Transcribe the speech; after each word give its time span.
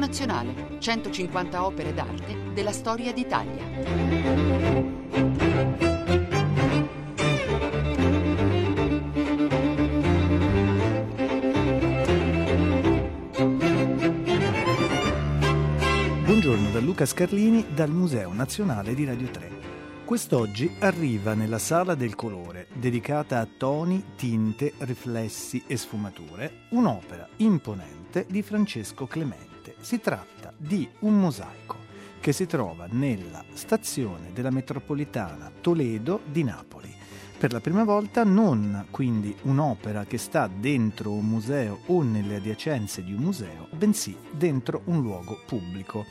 Nazionale, 0.00 0.78
150 0.78 1.62
opere 1.62 1.92
d'arte 1.92 2.52
della 2.54 2.72
storia 2.72 3.12
d'Italia. 3.12 3.62
Buongiorno 16.24 16.70
da 16.70 16.80
Luca 16.80 17.04
Scarlini 17.04 17.66
dal 17.74 17.90
Museo 17.90 18.32
Nazionale 18.32 18.94
di 18.94 19.04
Radio 19.04 19.28
3. 19.28 19.50
Quest'oggi 20.06 20.76
arriva 20.78 21.34
nella 21.34 21.58
Sala 21.58 21.94
del 21.94 22.14
Colore, 22.14 22.68
dedicata 22.72 23.38
a 23.38 23.46
toni, 23.46 24.02
tinte, 24.16 24.72
riflessi 24.78 25.62
e 25.66 25.76
sfumature, 25.76 26.62
un'opera 26.70 27.28
imponente 27.36 28.24
di 28.26 28.40
Francesco 28.40 29.06
Clemente. 29.06 29.49
Si 29.80 29.98
tratta 29.98 30.52
di 30.56 30.86
un 31.00 31.18
mosaico 31.18 31.76
che 32.20 32.32
si 32.32 32.46
trova 32.46 32.86
nella 32.90 33.42
stazione 33.54 34.30
della 34.34 34.50
metropolitana 34.50 35.50
Toledo 35.58 36.20
di 36.26 36.44
Napoli. 36.44 36.94
Per 37.38 37.50
la 37.50 37.60
prima 37.60 37.82
volta 37.82 38.22
non 38.22 38.88
quindi 38.90 39.34
un'opera 39.42 40.04
che 40.04 40.18
sta 40.18 40.48
dentro 40.48 41.12
un 41.12 41.24
museo 41.24 41.80
o 41.86 42.02
nelle 42.02 42.36
adiacenze 42.36 43.02
di 43.02 43.14
un 43.14 43.22
museo, 43.22 43.68
bensì 43.70 44.14
dentro 44.30 44.82
un 44.84 45.00
luogo 45.00 45.40
pubblico. 45.46 46.04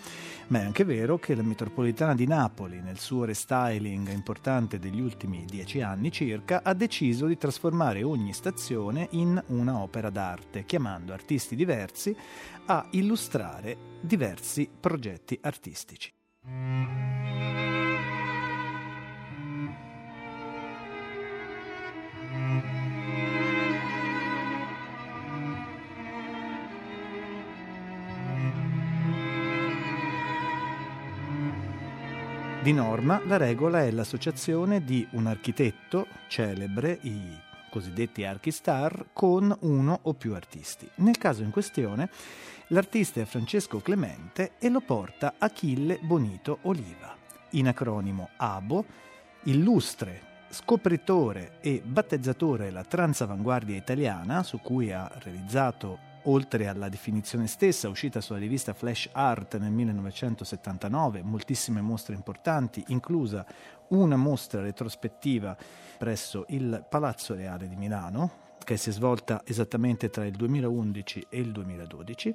Ma 0.49 0.61
è 0.61 0.63
anche 0.63 0.83
vero 0.83 1.19
che 1.19 1.35
la 1.35 1.43
metropolitana 1.43 2.15
di 2.15 2.25
Napoli, 2.25 2.81
nel 2.81 2.97
suo 2.97 3.23
restyling 3.23 4.11
importante 4.11 4.79
degli 4.79 4.99
ultimi 4.99 5.45
dieci 5.45 5.81
anni 5.81 6.11
circa, 6.11 6.61
ha 6.63 6.73
deciso 6.73 7.27
di 7.27 7.37
trasformare 7.37 8.01
ogni 8.01 8.33
stazione 8.33 9.07
in 9.11 9.39
una 9.47 9.77
opera 9.77 10.09
d'arte, 10.09 10.65
chiamando 10.65 11.13
artisti 11.13 11.55
diversi 11.55 12.15
a 12.65 12.87
illustrare 12.91 13.77
diversi 14.01 14.67
progetti 14.79 15.37
artistici. 15.39 16.11
Di 32.61 32.73
norma 32.73 33.21
la 33.25 33.37
regola 33.37 33.83
è 33.83 33.89
l'associazione 33.89 34.83
di 34.83 35.07
un 35.11 35.27
architetto 35.27 36.07
celebre, 36.27 36.99
i 37.03 37.21
cosiddetti 37.69 38.25
archistar, 38.25 39.07
con 39.13 39.55
uno 39.61 39.99
o 40.01 40.13
più 40.13 40.35
artisti. 40.35 40.85
Nel 40.95 41.17
caso 41.17 41.41
in 41.41 41.51
questione 41.51 42.09
l'artista 42.67 43.21
è 43.21 43.25
Francesco 43.25 43.79
Clemente 43.79 44.51
e 44.59 44.67
lo 44.67 44.81
porta 44.81 45.35
Achille 45.37 45.99
Bonito 46.01 46.59
Oliva, 46.63 47.15
in 47.51 47.69
acronimo 47.69 48.31
ABO, 48.35 48.83
illustre 49.43 50.27
scopritore 50.49 51.59
e 51.61 51.81
battezzatore 51.81 52.65
della 52.65 52.83
transavanguardia 52.83 53.77
italiana, 53.77 54.43
su 54.43 54.59
cui 54.59 54.91
ha 54.91 55.09
realizzato 55.19 56.08
oltre 56.23 56.67
alla 56.67 56.89
definizione 56.89 57.47
stessa 57.47 57.89
uscita 57.89 58.21
sulla 58.21 58.39
rivista 58.39 58.73
Flash 58.73 59.09
Art 59.11 59.57
nel 59.57 59.71
1979, 59.71 61.21
moltissime 61.23 61.81
mostre 61.81 62.15
importanti, 62.15 62.83
inclusa 62.87 63.45
una 63.89 64.15
mostra 64.15 64.61
retrospettiva 64.61 65.57
presso 65.97 66.45
il 66.49 66.85
Palazzo 66.87 67.35
Reale 67.35 67.67
di 67.67 67.75
Milano, 67.75 68.47
che 68.63 68.77
si 68.77 68.89
è 68.89 68.91
svolta 68.91 69.41
esattamente 69.45 70.09
tra 70.09 70.25
il 70.25 70.35
2011 70.35 71.27
e 71.29 71.39
il 71.39 71.51
2012, 71.51 72.33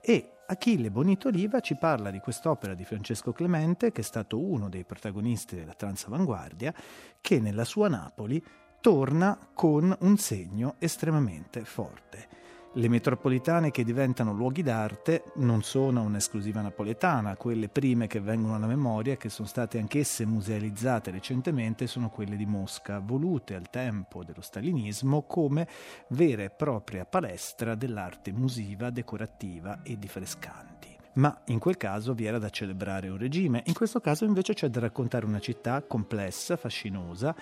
e 0.00 0.32
Achille 0.46 0.90
Bonito 0.90 1.28
Oliva 1.28 1.60
ci 1.60 1.76
parla 1.76 2.10
di 2.10 2.18
quest'opera 2.20 2.74
di 2.74 2.84
Francesco 2.84 3.32
Clemente, 3.32 3.90
che 3.90 4.02
è 4.02 4.04
stato 4.04 4.38
uno 4.38 4.68
dei 4.68 4.84
protagonisti 4.84 5.56
della 5.56 5.74
transavanguardia, 5.74 6.74
che 7.20 7.40
nella 7.40 7.64
sua 7.64 7.88
Napoli 7.88 8.42
torna 8.80 9.38
con 9.54 9.96
un 10.00 10.16
segno 10.18 10.74
estremamente 10.78 11.64
forte. 11.64 12.41
Le 12.74 12.88
metropolitane 12.88 13.70
che 13.70 13.84
diventano 13.84 14.32
luoghi 14.32 14.62
d'arte 14.62 15.24
non 15.36 15.62
sono 15.62 16.00
un'esclusiva 16.00 16.62
napoletana, 16.62 17.36
quelle 17.36 17.68
prime 17.68 18.06
che 18.06 18.18
vengono 18.18 18.54
alla 18.54 18.66
memoria, 18.66 19.18
che 19.18 19.28
sono 19.28 19.46
state 19.46 19.78
anch'esse 19.78 20.24
musealizzate 20.24 21.10
recentemente, 21.10 21.86
sono 21.86 22.08
quelle 22.08 22.34
di 22.34 22.46
Mosca, 22.46 22.98
volute 22.98 23.54
al 23.54 23.68
tempo 23.68 24.24
dello 24.24 24.40
stalinismo 24.40 25.24
come 25.24 25.68
vera 26.08 26.44
e 26.44 26.50
propria 26.50 27.04
palestra 27.04 27.74
dell'arte 27.74 28.32
musiva, 28.32 28.88
decorativa 28.88 29.82
e 29.82 29.98
di 29.98 30.08
frescanti. 30.08 30.96
Ma 31.14 31.42
in 31.48 31.58
quel 31.58 31.76
caso 31.76 32.14
vi 32.14 32.24
era 32.24 32.38
da 32.38 32.48
celebrare 32.48 33.10
un 33.10 33.18
regime, 33.18 33.62
in 33.66 33.74
questo 33.74 34.00
caso 34.00 34.24
invece 34.24 34.54
c'è 34.54 34.68
da 34.68 34.80
raccontare 34.80 35.26
una 35.26 35.40
città 35.40 35.82
complessa, 35.82 36.56
fascinosa, 36.56 37.34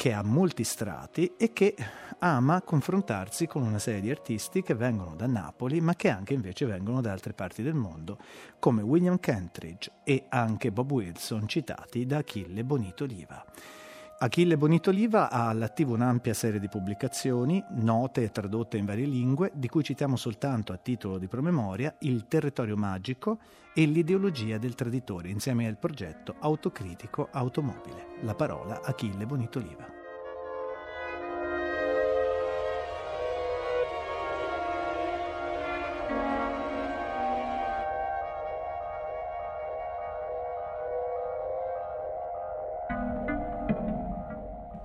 che 0.00 0.14
ha 0.14 0.22
molti 0.22 0.64
strati 0.64 1.34
e 1.36 1.52
che 1.52 1.76
ama 2.20 2.62
confrontarsi 2.62 3.46
con 3.46 3.60
una 3.60 3.78
serie 3.78 4.00
di 4.00 4.10
artisti 4.10 4.62
che 4.62 4.72
vengono 4.72 5.14
da 5.14 5.26
Napoli 5.26 5.82
ma 5.82 5.94
che 5.94 6.08
anche 6.08 6.32
invece 6.32 6.64
vengono 6.64 7.02
da 7.02 7.12
altre 7.12 7.34
parti 7.34 7.62
del 7.62 7.74
mondo, 7.74 8.16
come 8.58 8.80
William 8.80 9.20
Kentridge 9.20 9.92
e 10.02 10.24
anche 10.30 10.72
Bob 10.72 10.90
Wilson 10.90 11.46
citati 11.46 12.06
da 12.06 12.16
Achille 12.16 12.64
Bonito 12.64 13.04
Oliva. 13.04 13.44
Achille 14.22 14.58
Bonitoliva 14.58 15.30
ha 15.30 15.48
all'attivo 15.48 15.94
un'ampia 15.94 16.34
serie 16.34 16.60
di 16.60 16.68
pubblicazioni, 16.68 17.64
note 17.76 18.22
e 18.22 18.30
tradotte 18.30 18.76
in 18.76 18.84
varie 18.84 19.06
lingue, 19.06 19.50
di 19.54 19.66
cui 19.66 19.82
citiamo 19.82 20.16
soltanto 20.16 20.74
a 20.74 20.76
titolo 20.76 21.16
di 21.16 21.26
promemoria 21.26 21.94
Il 22.00 22.28
territorio 22.28 22.76
magico 22.76 23.38
e 23.72 23.86
L'ideologia 23.86 24.58
del 24.58 24.74
traditore, 24.74 25.30
insieme 25.30 25.66
al 25.66 25.78
progetto 25.78 26.34
Autocritico 26.38 27.28
Automobile. 27.32 28.18
La 28.20 28.34
parola 28.34 28.82
Achille 28.82 29.24
Bonitoliva. 29.24 29.99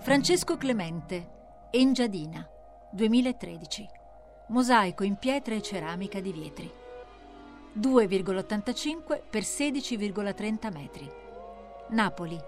Francesco 0.06 0.56
Clemente, 0.56 1.30
Engiadina, 1.72 2.48
2013. 2.92 3.88
Mosaico 4.50 5.04
in 5.04 5.16
pietra 5.16 5.56
e 5.56 5.64
ceramica 5.64 6.20
di 6.20 6.32
Vietri. 6.32 6.72
2,85 7.76 9.22
x 9.32 9.62
16,30 9.64 10.72
metri. 10.72 11.12
Napoli, 11.90 12.40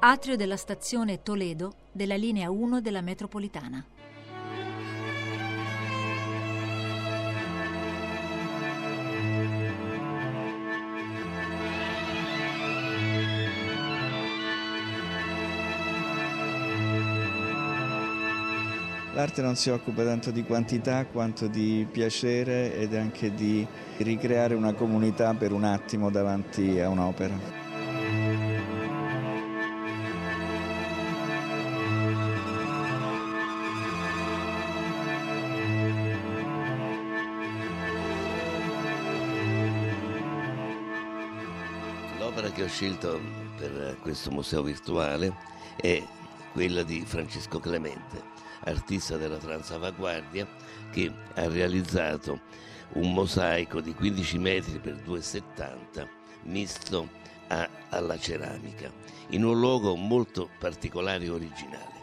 atrio 0.00 0.36
della 0.36 0.56
stazione 0.56 1.22
Toledo 1.22 1.74
della 1.92 2.16
linea 2.16 2.50
1 2.50 2.80
della 2.80 3.02
metropolitana. 3.02 3.84
L'arte 19.22 19.40
non 19.40 19.54
si 19.54 19.70
occupa 19.70 20.02
tanto 20.02 20.32
di 20.32 20.42
quantità 20.42 21.06
quanto 21.06 21.46
di 21.46 21.86
piacere 21.88 22.74
ed 22.74 22.92
anche 22.92 23.32
di 23.32 23.64
ricreare 23.98 24.56
una 24.56 24.74
comunità 24.74 25.32
per 25.32 25.52
un 25.52 25.62
attimo 25.62 26.10
davanti 26.10 26.80
a 26.80 26.88
un'opera. 26.88 27.38
L'opera 42.18 42.50
che 42.50 42.64
ho 42.64 42.66
scelto 42.66 43.20
per 43.56 43.98
questo 44.00 44.32
museo 44.32 44.64
virtuale 44.64 45.32
è 45.76 46.02
quella 46.50 46.82
di 46.82 47.04
Francesco 47.06 47.60
Clemente 47.60 48.31
artista 48.64 49.16
della 49.16 49.38
Transavanguardia, 49.38 50.46
che 50.90 51.12
ha 51.34 51.48
realizzato 51.48 52.40
un 52.94 53.12
mosaico 53.12 53.80
di 53.80 53.94
15 53.94 54.38
metri 54.38 54.78
per 54.78 54.96
2,70 54.96 56.06
misto 56.44 57.08
a, 57.48 57.68
alla 57.90 58.18
ceramica, 58.18 58.90
in 59.30 59.44
un 59.44 59.58
luogo 59.58 59.94
molto 59.96 60.50
particolare 60.58 61.24
e 61.24 61.30
originale, 61.30 62.00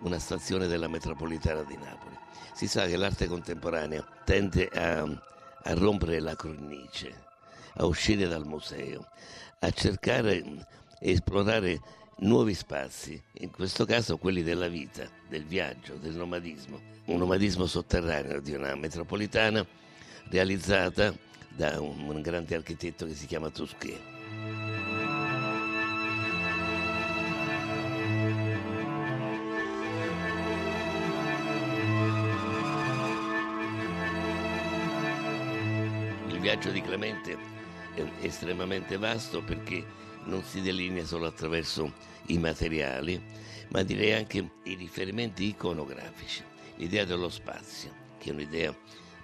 una 0.00 0.18
stazione 0.18 0.66
della 0.66 0.88
metropolitana 0.88 1.62
di 1.62 1.76
Napoli. 1.76 2.18
Si 2.52 2.66
sa 2.66 2.86
che 2.86 2.96
l'arte 2.96 3.28
contemporanea 3.28 4.06
tende 4.24 4.68
a, 4.68 5.02
a 5.02 5.74
rompere 5.74 6.20
la 6.20 6.36
cornice, 6.36 7.24
a 7.74 7.86
uscire 7.86 8.26
dal 8.26 8.44
museo, 8.44 9.06
a 9.60 9.70
cercare 9.70 10.42
e 11.00 11.10
esplorare 11.12 11.80
nuovi 12.18 12.54
spazi, 12.54 13.20
in 13.40 13.50
questo 13.50 13.84
caso 13.84 14.18
quelli 14.18 14.42
della 14.42 14.68
vita, 14.68 15.08
del 15.28 15.44
viaggio, 15.44 15.94
del 15.94 16.14
nomadismo, 16.14 16.80
un 17.06 17.18
nomadismo 17.18 17.66
sotterraneo 17.66 18.40
di 18.40 18.52
una 18.52 18.74
metropolitana 18.74 19.66
realizzata 20.28 21.14
da 21.48 21.80
un, 21.80 22.20
grande 22.22 22.54
architetto 22.54 23.06
che 23.06 23.14
si 23.14 23.26
chiama 23.26 23.50
Tosquet. 23.50 24.00
Il 36.28 36.40
viaggio 36.40 36.70
di 36.70 36.80
Clemente 36.80 37.36
è 37.94 38.04
estremamente 38.22 38.96
vasto 38.96 39.42
perché 39.42 39.84
non 40.24 40.42
si 40.42 40.60
delinea 40.60 41.04
solo 41.04 41.26
attraverso 41.26 41.92
i 42.26 42.38
materiali, 42.38 43.20
ma 43.68 43.82
direi 43.82 44.12
anche 44.12 44.50
i 44.64 44.74
riferimenti 44.74 45.46
iconografici, 45.46 46.42
l'idea 46.76 47.04
dello 47.04 47.28
spazio, 47.28 47.92
che 48.18 48.30
è 48.30 48.32
un'idea 48.32 48.76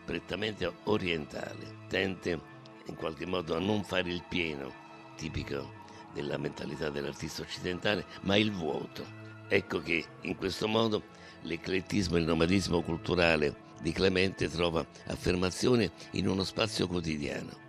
prettamente 0.05 0.73
orientale, 0.85 1.77
tende 1.89 2.41
in 2.87 2.95
qualche 2.95 3.27
modo 3.27 3.55
a 3.55 3.59
non 3.59 3.85
fare 3.85 4.11
il 4.11 4.25
pieno, 4.29 4.73
tipico 5.17 5.77
della 6.15 6.39
mentalità 6.39 6.89
dell'artista 6.89 7.43
occidentale, 7.43 8.07
ma 8.23 8.37
il 8.37 8.51
vuoto. 8.51 9.05
Ecco 9.49 9.81
che 9.81 10.05
in 10.23 10.37
questo 10.37 10.67
modo 10.67 11.03
l'eclettismo 11.43 12.17
e 12.17 12.21
il 12.21 12.27
nomadismo 12.27 12.83
culturale 12.83 13.67
di 13.81 13.93
Clemente 13.93 14.49
trova 14.49 14.85
affermazione 15.07 15.93
in 16.13 16.27
uno 16.27 16.45
spazio 16.45 16.87
quotidiano. 16.87 17.68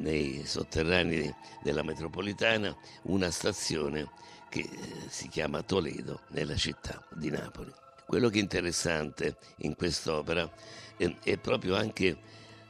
Nei 0.00 0.46
sotterranei 0.46 1.34
della 1.62 1.82
metropolitana 1.82 2.74
una 3.02 3.30
stazione 3.30 4.08
che 4.48 4.60
eh, 4.60 4.68
si 5.08 5.28
chiama 5.28 5.62
Toledo 5.62 6.22
nella 6.28 6.56
città 6.56 7.04
di 7.12 7.28
Napoli. 7.28 7.70
Quello 8.06 8.30
che 8.30 8.38
è 8.38 8.40
interessante 8.40 9.36
in 9.58 9.76
quest'opera 9.76 10.50
è, 10.96 11.14
è 11.22 11.36
proprio 11.36 11.76
anche 11.76 12.16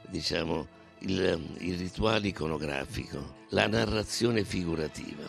diciamo, 0.09 0.67
il, 0.99 1.55
il 1.59 1.77
rituale 1.77 2.27
iconografico, 2.27 3.45
la 3.51 3.65
narrazione 3.65 4.43
figurativa. 4.43 5.23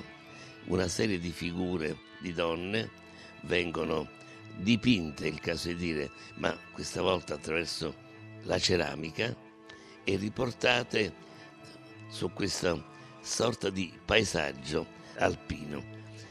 Una 0.67 0.89
serie 0.89 1.21
di 1.21 1.31
figure 1.31 1.97
di 2.21 2.33
donne 2.33 2.91
vengono 3.43 4.09
dipinte, 4.57 5.29
il 5.29 5.39
caso 5.39 5.69
di 5.69 5.77
dire, 5.77 6.11
ma 6.35 6.53
questa 6.73 7.01
volta 7.01 7.35
attraverso 7.35 7.95
la 8.43 8.59
ceramica 8.59 9.33
e 10.03 10.17
riportate 10.17 11.31
su 12.13 12.31
questa 12.35 12.79
sorta 13.23 13.71
di 13.71 13.91
paesaggio 14.05 14.87
alpino. 15.17 15.83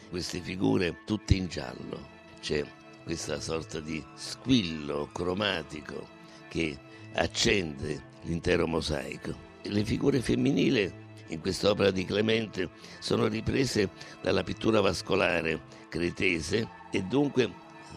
Queste 0.09 0.39
figure 0.39 0.99
tutte 1.05 1.33
in 1.33 1.47
giallo, 1.47 2.07
c'è 2.39 2.63
questa 3.03 3.39
sorta 3.39 3.79
di 3.79 4.03
squillo 4.13 5.09
cromatico 5.11 6.07
che 6.49 6.77
accende 7.13 8.09
l'intero 8.23 8.67
mosaico. 8.67 9.33
Le 9.63 9.83
figure 9.83 10.21
femminili 10.21 10.91
in 11.29 11.41
quest'opera 11.41 11.89
di 11.89 12.05
Clemente 12.05 12.69
sono 12.99 13.27
riprese 13.27 13.89
dalla 14.21 14.43
pittura 14.43 14.81
vascolare 14.81 15.61
cretese 15.89 16.67
e 16.91 17.01
dunque 17.03 17.51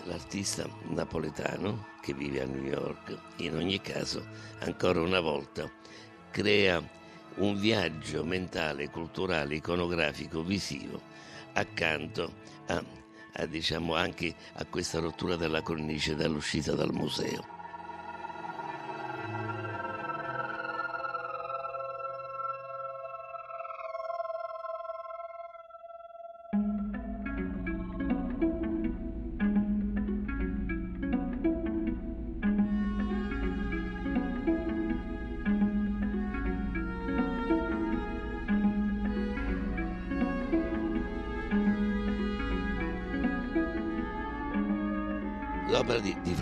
l'artista 0.04 0.66
napoletano 0.88 1.88
che 2.00 2.14
vive 2.14 2.42
a 2.42 2.46
New 2.46 2.62
York 2.62 3.19
in 3.36 3.54
ogni 3.56 3.81
caso 3.81 4.25
ancora 4.60 5.00
una 5.00 5.20
volta 5.20 5.70
crea 6.31 6.82
un 7.36 7.58
viaggio 7.58 8.25
mentale, 8.25 8.90
culturale, 8.90 9.56
iconografico, 9.56 10.42
visivo 10.42 11.00
accanto 11.54 12.32
a 12.66 13.02
a, 13.36 13.46
diciamo 13.46 13.94
anche 13.94 14.34
a 14.54 14.64
questa 14.64 15.00
rottura 15.00 15.36
della 15.36 15.62
cornice 15.62 16.14
dall'uscita 16.14 16.72
dal 16.72 16.92
museo. 16.92 17.54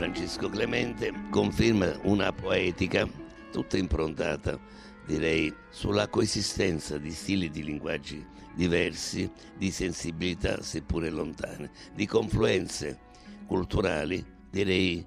Francesco 0.03 0.49
Clemente 0.49 1.13
conferma 1.31 1.97
una 2.03 2.33
poetica 2.33 3.09
tutta 3.53 3.77
improntata, 3.77 4.59
direi, 5.07 5.55
sulla 5.71 6.09
coesistenza 6.09 6.99
di 6.99 7.13
stili 7.13 7.51
di 7.51 7.63
linguaggi 7.63 8.27
diversi, 8.53 9.31
di 9.57 9.71
sensibilità 9.71 10.61
seppure 10.61 11.09
lontane, 11.09 11.71
di 11.95 12.05
confluenze 12.07 12.99
culturali, 13.47 14.27
direi, 14.51 15.07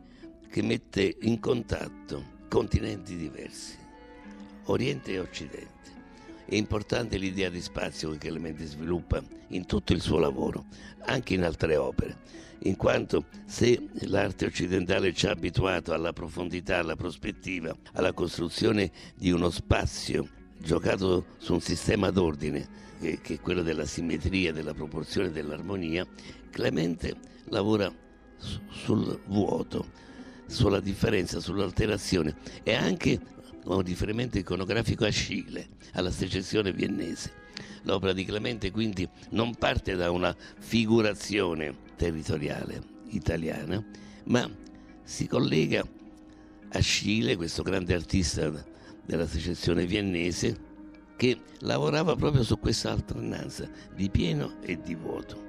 che 0.50 0.62
mette 0.62 1.18
in 1.24 1.42
contatto 1.42 2.44
continenti 2.48 3.18
diversi, 3.18 3.78
Oriente 4.68 5.12
e 5.12 5.20
Occidente. 5.20 5.95
È 6.48 6.56
importante 6.56 7.18
l'idea 7.18 7.50
di 7.50 7.62
spazio 7.62 8.12
che 8.12 8.30
Clemente 8.30 8.66
sviluppa 8.66 9.22
in 9.50 9.66
tutto 9.66 9.94
il 9.94 10.02
suo 10.02 10.20
lavoro, 10.20 10.66
anche 11.06 11.34
in 11.34 11.44
altre 11.44 11.76
opere 11.76 12.44
in 12.60 12.76
quanto 12.76 13.26
se 13.46 13.90
l'arte 14.06 14.46
occidentale 14.46 15.14
ci 15.14 15.28
ha 15.28 15.32
abituato 15.32 15.94
alla 15.94 16.14
profondità, 16.14 16.80
alla 16.80 16.96
prospettiva, 16.96 17.76
alla 17.94 18.14
costruzione 18.14 18.92
di 19.16 19.32
uno 19.32 19.50
spazio 19.50 20.28
giocato 20.58 21.26
su 21.38 21.54
un 21.54 21.62
sistema 21.62 22.10
d'ordine, 22.10 22.68
che, 23.00 23.20
è 23.22 23.40
quello 23.40 23.62
della 23.62 23.86
simmetria, 23.86 24.52
della 24.54 24.74
proporzione, 24.74 25.32
dell'armonia, 25.32 26.08
Clemente 26.50 27.16
lavora 27.50 27.94
su, 28.38 28.60
sul 28.70 29.20
vuoto, 29.26 29.86
sulla 30.48 30.80
differenza, 30.80 31.40
sull'alterazione 31.40 32.36
e 32.64 32.74
anche 32.74 33.20
un 33.74 33.82
riferimento 33.82 34.38
iconografico 34.38 35.06
a 35.06 35.10
Scile, 35.10 35.68
alla 35.94 36.12
secessione 36.12 36.72
viennese. 36.72 37.44
L'opera 37.84 38.14
di 38.14 38.26
Clemente 38.26 38.72
quindi 38.72 39.08
non 39.32 39.56
parte 39.56 39.96
da 39.96 40.12
una 40.12 40.36
figurazione 40.60 41.76
territoriale 41.96 42.82
italiana, 43.10 43.84
ma 44.26 44.50
si 45.04 45.28
collega 45.28 45.86
a 46.70 46.80
Scile, 46.80 47.36
questo 47.36 47.64
grande 47.64 47.94
artista 47.94 48.52
della 49.06 49.28
secessione 49.28 49.86
viennese, 49.86 50.74
che 51.16 51.40
lavorava 51.60 52.16
proprio 52.16 52.44
su 52.44 52.60
questa 52.60 52.92
alternanza 52.92 53.70
di 53.96 54.10
pieno 54.10 54.56
e 54.62 54.82
di 54.82 54.96
vuoto. 54.96 55.45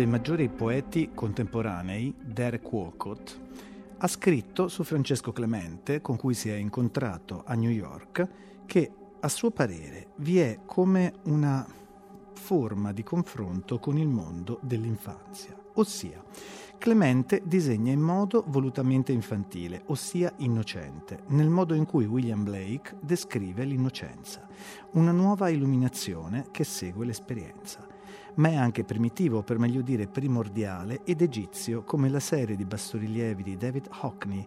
Dei 0.00 0.08
maggiori 0.08 0.48
poeti 0.48 1.10
contemporanei, 1.12 2.14
Derek 2.18 2.72
Walcott, 2.72 3.38
ha 3.98 4.06
scritto 4.08 4.68
su 4.68 4.82
Francesco 4.82 5.30
Clemente, 5.30 6.00
con 6.00 6.16
cui 6.16 6.32
si 6.32 6.48
è 6.48 6.54
incontrato 6.54 7.42
a 7.44 7.52
New 7.52 7.68
York, 7.68 8.26
che 8.64 8.90
a 9.20 9.28
suo 9.28 9.50
parere 9.50 10.12
vi 10.16 10.38
è 10.38 10.60
come 10.64 11.12
una 11.24 11.66
forma 12.32 12.92
di 12.92 13.02
confronto 13.02 13.78
con 13.78 13.98
il 13.98 14.08
mondo 14.08 14.58
dell'infanzia, 14.62 15.54
ossia 15.74 16.24
Clemente 16.78 17.42
disegna 17.44 17.92
in 17.92 18.00
modo 18.00 18.42
volutamente 18.46 19.12
infantile, 19.12 19.82
ossia 19.88 20.32
innocente, 20.38 21.24
nel 21.26 21.50
modo 21.50 21.74
in 21.74 21.84
cui 21.84 22.06
William 22.06 22.42
Blake 22.42 22.96
descrive 23.00 23.64
l'innocenza, 23.66 24.48
una 24.92 25.12
nuova 25.12 25.50
illuminazione 25.50 26.46
che 26.50 26.64
segue 26.64 27.04
l'esperienza 27.04 27.89
ma 28.40 28.48
è 28.48 28.56
anche 28.56 28.84
primitivo, 28.84 29.42
per 29.42 29.58
meglio 29.58 29.82
dire 29.82 30.06
primordiale, 30.06 31.02
ed 31.04 31.20
egizio, 31.20 31.82
come 31.82 32.08
la 32.08 32.20
serie 32.20 32.56
di 32.56 32.64
bassorilievi 32.64 33.42
di 33.42 33.56
David 33.58 33.88
Hockney. 34.00 34.46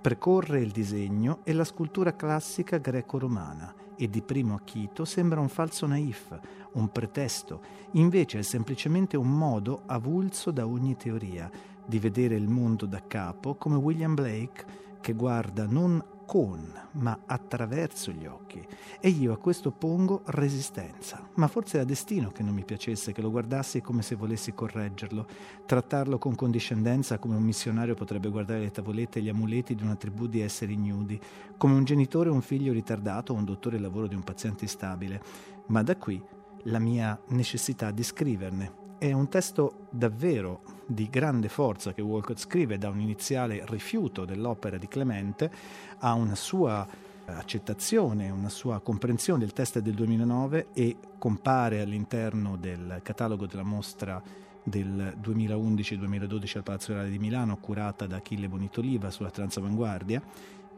Precorre 0.00 0.60
il 0.60 0.70
disegno 0.70 1.40
e 1.44 1.52
la 1.52 1.64
scultura 1.64 2.16
classica 2.16 2.78
greco-romana 2.78 3.74
e 3.96 4.08
di 4.08 4.22
primo 4.22 4.54
acchito 4.54 5.04
sembra 5.04 5.40
un 5.40 5.50
falso 5.50 5.86
naif, 5.86 6.38
un 6.72 6.88
pretesto, 6.88 7.60
invece 7.92 8.38
è 8.38 8.42
semplicemente 8.42 9.18
un 9.18 9.30
modo 9.30 9.82
avulso 9.86 10.50
da 10.50 10.66
ogni 10.66 10.96
teoria, 10.96 11.50
di 11.84 11.98
vedere 11.98 12.36
il 12.36 12.48
mondo 12.48 12.86
da 12.86 13.02
capo, 13.06 13.56
come 13.56 13.76
William 13.76 14.14
Blake 14.14 14.82
che 15.02 15.12
guarda 15.12 15.66
non 15.66 16.02
con, 16.24 16.72
ma 16.92 17.20
attraverso 17.26 18.10
gli 18.10 18.26
occhi. 18.26 18.66
E 19.00 19.08
io 19.08 19.32
a 19.32 19.38
questo 19.38 19.70
pongo 19.70 20.22
resistenza. 20.26 21.28
Ma 21.34 21.46
forse 21.48 21.76
era 21.76 21.84
destino 21.84 22.30
che 22.30 22.42
non 22.42 22.54
mi 22.54 22.64
piacesse, 22.64 23.12
che 23.12 23.22
lo 23.22 23.30
guardassi 23.30 23.80
come 23.80 24.02
se 24.02 24.14
volessi 24.14 24.52
correggerlo, 24.54 25.26
trattarlo 25.66 26.18
con 26.18 26.34
condiscendenza 26.34 27.18
come 27.18 27.36
un 27.36 27.42
missionario 27.42 27.94
potrebbe 27.94 28.28
guardare 28.28 28.60
le 28.60 28.70
tavolette 28.70 29.18
e 29.18 29.22
gli 29.22 29.28
amuleti 29.28 29.74
di 29.74 29.82
una 29.82 29.96
tribù 29.96 30.26
di 30.26 30.40
esseri 30.40 30.74
ignudi, 30.74 31.20
come 31.56 31.74
un 31.74 31.84
genitore 31.84 32.30
un 32.30 32.42
figlio 32.42 32.72
ritardato 32.72 33.32
o 33.32 33.36
un 33.36 33.44
dottore 33.44 33.76
il 33.76 33.82
lavoro 33.82 34.06
di 34.06 34.14
un 34.14 34.22
paziente 34.22 34.64
instabile. 34.64 35.20
Ma 35.66 35.82
da 35.82 35.96
qui 35.96 36.22
la 36.64 36.78
mia 36.78 37.18
necessità 37.28 37.90
di 37.90 38.02
scriverne. 38.02 38.82
È 38.98 39.12
un 39.12 39.28
testo 39.28 39.86
davvero 39.90 40.73
di 40.86 41.08
grande 41.08 41.48
forza 41.48 41.92
che 41.92 42.02
Walcott 42.02 42.38
scrive 42.38 42.78
da 42.78 42.88
un 42.88 43.00
iniziale 43.00 43.64
rifiuto 43.66 44.24
dell'opera 44.24 44.76
di 44.76 44.88
Clemente 44.88 45.50
a 45.98 46.14
una 46.14 46.34
sua 46.34 46.86
accettazione, 47.26 48.30
una 48.30 48.48
sua 48.48 48.80
comprensione 48.80 49.40
del 49.40 49.52
testo 49.52 49.80
del 49.80 49.94
2009 49.94 50.68
e 50.74 50.96
compare 51.18 51.80
all'interno 51.80 52.56
del 52.56 53.00
catalogo 53.02 53.46
della 53.46 53.62
mostra 53.62 54.22
del 54.62 55.16
2011-2012 55.22 56.56
al 56.56 56.62
Palazzo 56.62 56.92
Reale 56.92 57.10
di 57.10 57.18
Milano, 57.18 57.58
curata 57.58 58.06
da 58.06 58.16
Achille 58.16 58.48
Bonitoliva 58.48 59.10
sulla 59.10 59.30
transavanguardia, 59.30 60.22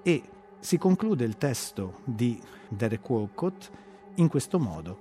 e 0.03 0.23
si 0.59 0.79
conclude 0.79 1.25
il 1.25 1.37
testo 1.37 2.01
di 2.05 2.41
Derek 2.69 3.09
Walcott 3.09 3.71
in 4.17 4.29
questo 4.29 4.59
modo. 4.59 4.99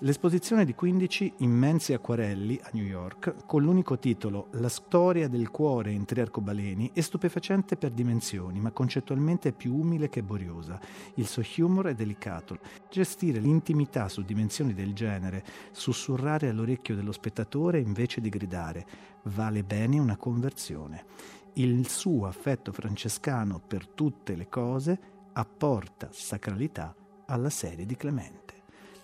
L'esposizione 0.00 0.66
di 0.66 0.74
15 0.74 1.36
immensi 1.38 1.94
acquarelli 1.94 2.60
a 2.62 2.68
New 2.74 2.84
York, 2.84 3.46
con 3.46 3.62
l'unico 3.62 3.98
titolo 3.98 4.48
La 4.50 4.68
storia 4.68 5.26
del 5.26 5.50
cuore 5.50 5.90
in 5.90 6.04
tre 6.04 6.20
arcobaleni, 6.20 6.90
è 6.92 7.00
stupefacente 7.00 7.78
per 7.78 7.92
dimensioni, 7.92 8.60
ma 8.60 8.72
concettualmente 8.72 9.48
è 9.48 9.52
più 9.52 9.74
umile 9.74 10.10
che 10.10 10.22
boriosa. 10.22 10.78
Il 11.14 11.26
suo 11.26 11.42
humor 11.64 11.86
è 11.86 11.94
delicato. 11.94 12.58
Gestire 12.90 13.40
l'intimità 13.40 14.10
su 14.10 14.20
dimensioni 14.20 14.74
del 14.74 14.92
genere, 14.92 15.42
sussurrare 15.70 16.50
all'orecchio 16.50 16.94
dello 16.94 17.12
spettatore 17.12 17.80
invece 17.80 18.20
di 18.20 18.28
gridare, 18.28 18.86
vale 19.22 19.64
bene 19.64 19.98
una 19.98 20.18
conversione. 20.18 21.06
Il 21.54 21.88
suo 21.88 22.26
affetto 22.26 22.70
francescano 22.70 23.62
per 23.66 23.88
tutte 23.88 24.36
le 24.36 24.50
cose 24.50 25.00
apporta 25.32 26.10
sacralità 26.12 26.94
alla 27.24 27.48
serie 27.48 27.86
di 27.86 27.96
Clemente. 27.96 28.45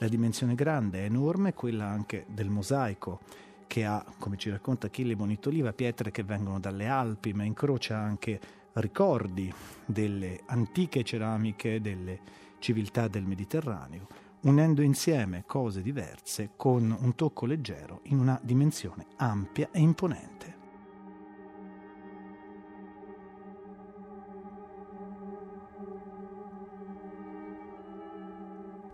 La 0.03 0.09
dimensione 0.09 0.57
grande 0.57 1.03
è 1.03 1.05
enorme, 1.05 1.55
quella 1.55 1.87
anche 1.87 2.25
del 2.27 2.49
mosaico 2.49 3.21
che 3.69 3.85
ha, 3.85 4.05
come 4.19 4.37
ci 4.37 4.51
racconta 4.51 4.89
Achille 4.89 5.15
Bonitoliva, 5.15 5.73
pietre 5.73 6.11
che 6.11 6.25
vengono 6.25 6.59
dalle 6.59 6.89
Alpi, 6.89 7.33
ma 7.33 7.45
incrocia 7.45 7.99
anche 7.99 8.41
ricordi 8.73 9.55
delle 9.87 10.41
antiche 10.47 11.05
ceramiche 11.05 11.81
delle 11.81 12.19
civiltà 12.59 13.07
del 13.07 13.23
Mediterraneo, 13.23 14.09
unendo 14.41 14.83
insieme 14.83 15.45
cose 15.47 15.83
diverse 15.83 16.51
con 16.57 16.97
un 16.99 17.15
tocco 17.15 17.47
leggero 17.47 18.01
in 18.07 18.19
una 18.19 18.41
dimensione 18.43 19.07
ampia 19.19 19.69
e 19.71 19.79
imponente. 19.79 20.52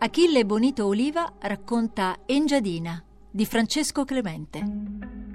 Achille 0.01 0.45
Bonito 0.45 0.85
Oliva 0.85 1.33
racconta 1.39 2.19
Engiadina 2.25 3.03
di 3.29 3.45
Francesco 3.45 4.05
Clemente. 4.05 5.28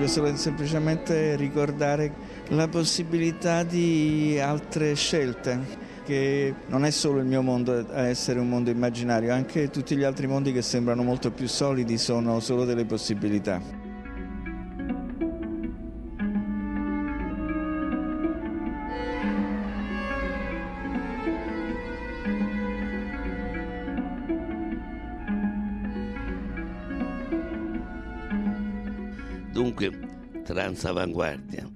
Voglio 0.00 0.36
semplicemente 0.36 1.36
ricordare 1.36 2.10
la 2.48 2.68
possibilità 2.68 3.64
di 3.64 4.38
altre 4.40 4.94
scelte 4.94 5.88
che 6.06 6.54
non 6.68 6.86
è 6.86 6.90
solo 6.90 7.18
il 7.18 7.26
mio 7.26 7.42
mondo 7.42 7.84
a 7.90 8.06
essere 8.06 8.40
un 8.40 8.48
mondo 8.48 8.70
immaginario, 8.70 9.34
anche 9.34 9.68
tutti 9.68 9.94
gli 9.96 10.02
altri 10.02 10.26
mondi 10.26 10.52
che 10.52 10.62
sembrano 10.62 11.02
molto 11.02 11.30
più 11.30 11.46
solidi 11.46 11.98
sono 11.98 12.40
solo 12.40 12.64
delle 12.64 12.86
possibilità. 12.86 13.79
Dunque, 30.80 30.88
transavanguardia 30.88 31.70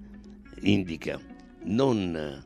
indica 0.63 1.21
non 1.65 2.43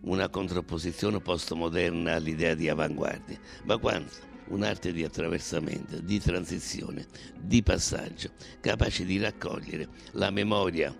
una 0.00 0.28
contrapposizione 0.28 1.20
postmoderna 1.20 2.14
all'idea 2.14 2.54
di 2.54 2.68
avanguardia, 2.68 3.38
ma 3.64 3.78
quanto 3.78 4.30
un'arte 4.48 4.92
di 4.92 5.04
attraversamento, 5.04 6.00
di 6.00 6.18
transizione, 6.18 7.06
di 7.40 7.62
passaggio, 7.62 8.30
capace 8.60 9.04
di 9.04 9.18
raccogliere 9.18 9.88
la 10.12 10.30
memoria 10.30 10.92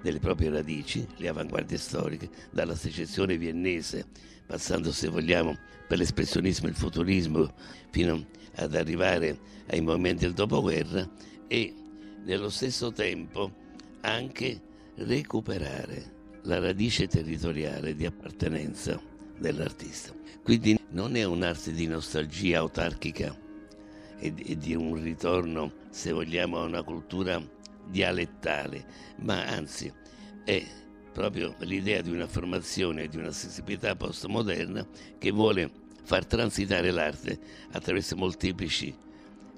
delle 0.00 0.20
proprie 0.20 0.48
radici, 0.48 1.06
le 1.16 1.28
avanguardie 1.28 1.76
storiche, 1.76 2.30
dalla 2.50 2.74
secessione 2.74 3.36
viennese, 3.36 4.06
passando 4.46 4.90
se 4.90 5.08
vogliamo 5.08 5.54
per 5.86 5.98
l'espressionismo 5.98 6.66
e 6.66 6.70
il 6.70 6.76
futurismo, 6.76 7.52
fino 7.90 8.24
ad 8.54 8.74
arrivare 8.74 9.38
ai 9.66 9.82
momenti 9.82 10.24
del 10.24 10.32
dopoguerra 10.32 11.06
e 11.46 11.74
nello 12.24 12.48
stesso 12.48 12.90
tempo 12.90 13.63
anche 14.04 14.60
recuperare 14.96 16.12
la 16.42 16.58
radice 16.58 17.08
territoriale 17.08 17.94
di 17.94 18.04
appartenenza 18.04 19.00
dell'artista. 19.38 20.12
Quindi 20.42 20.78
non 20.90 21.16
è 21.16 21.24
un'arte 21.24 21.72
di 21.72 21.86
nostalgia 21.86 22.58
autarchica 22.58 23.34
e 24.18 24.56
di 24.56 24.74
un 24.74 25.02
ritorno, 25.02 25.72
se 25.90 26.12
vogliamo, 26.12 26.58
a 26.58 26.64
una 26.64 26.82
cultura 26.82 27.42
dialettale, 27.86 28.86
ma 29.18 29.46
anzi 29.46 29.92
è 30.44 30.64
proprio 31.12 31.54
l'idea 31.60 32.00
di 32.00 32.10
un'affermazione 32.10 33.08
di 33.08 33.16
una 33.16 33.32
sensibilità 33.32 33.96
postmoderna 33.96 34.86
che 35.18 35.30
vuole 35.30 35.70
far 36.02 36.26
transitare 36.26 36.90
l'arte 36.90 37.38
attraverso 37.72 38.16
molteplici 38.16 38.94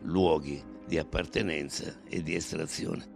luoghi 0.03 0.63
di 0.87 0.99
appartenenza 0.99 2.01
e 2.09 2.23
di 2.23 2.35
estrazione. 2.35 3.16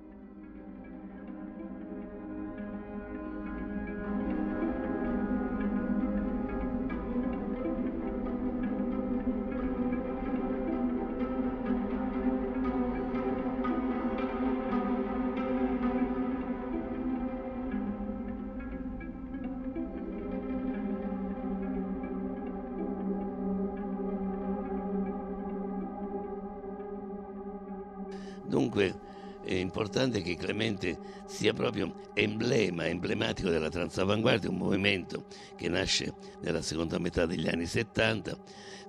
Importante 29.70 30.20
che 30.20 30.34
Clemente 30.34 30.98
sia 31.26 31.52
proprio 31.52 32.10
emblema, 32.14 32.88
emblematico 32.88 33.48
della 33.50 33.68
transavanguardia, 33.68 34.50
un 34.50 34.56
movimento 34.56 35.26
che 35.56 35.68
nasce 35.68 36.12
nella 36.40 36.60
seconda 36.60 36.98
metà 36.98 37.24
degli 37.24 37.48
anni 37.48 37.66
70 37.66 38.36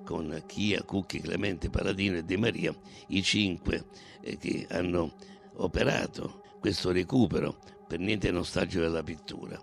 con 0.04 0.42
Chia, 0.46 0.82
Cucchi, 0.82 1.20
Clemente, 1.20 1.70
Paladino 1.70 2.16
e 2.16 2.24
De 2.24 2.36
Maria, 2.36 2.74
i 3.08 3.22
cinque 3.22 3.84
eh, 4.20 4.36
che 4.36 4.66
hanno 4.70 5.14
operato 5.54 6.42
questo 6.58 6.90
recupero 6.90 7.56
per 7.86 8.00
niente 8.00 8.32
nostalgico 8.32 8.82
della 8.82 9.04
pittura. 9.04 9.60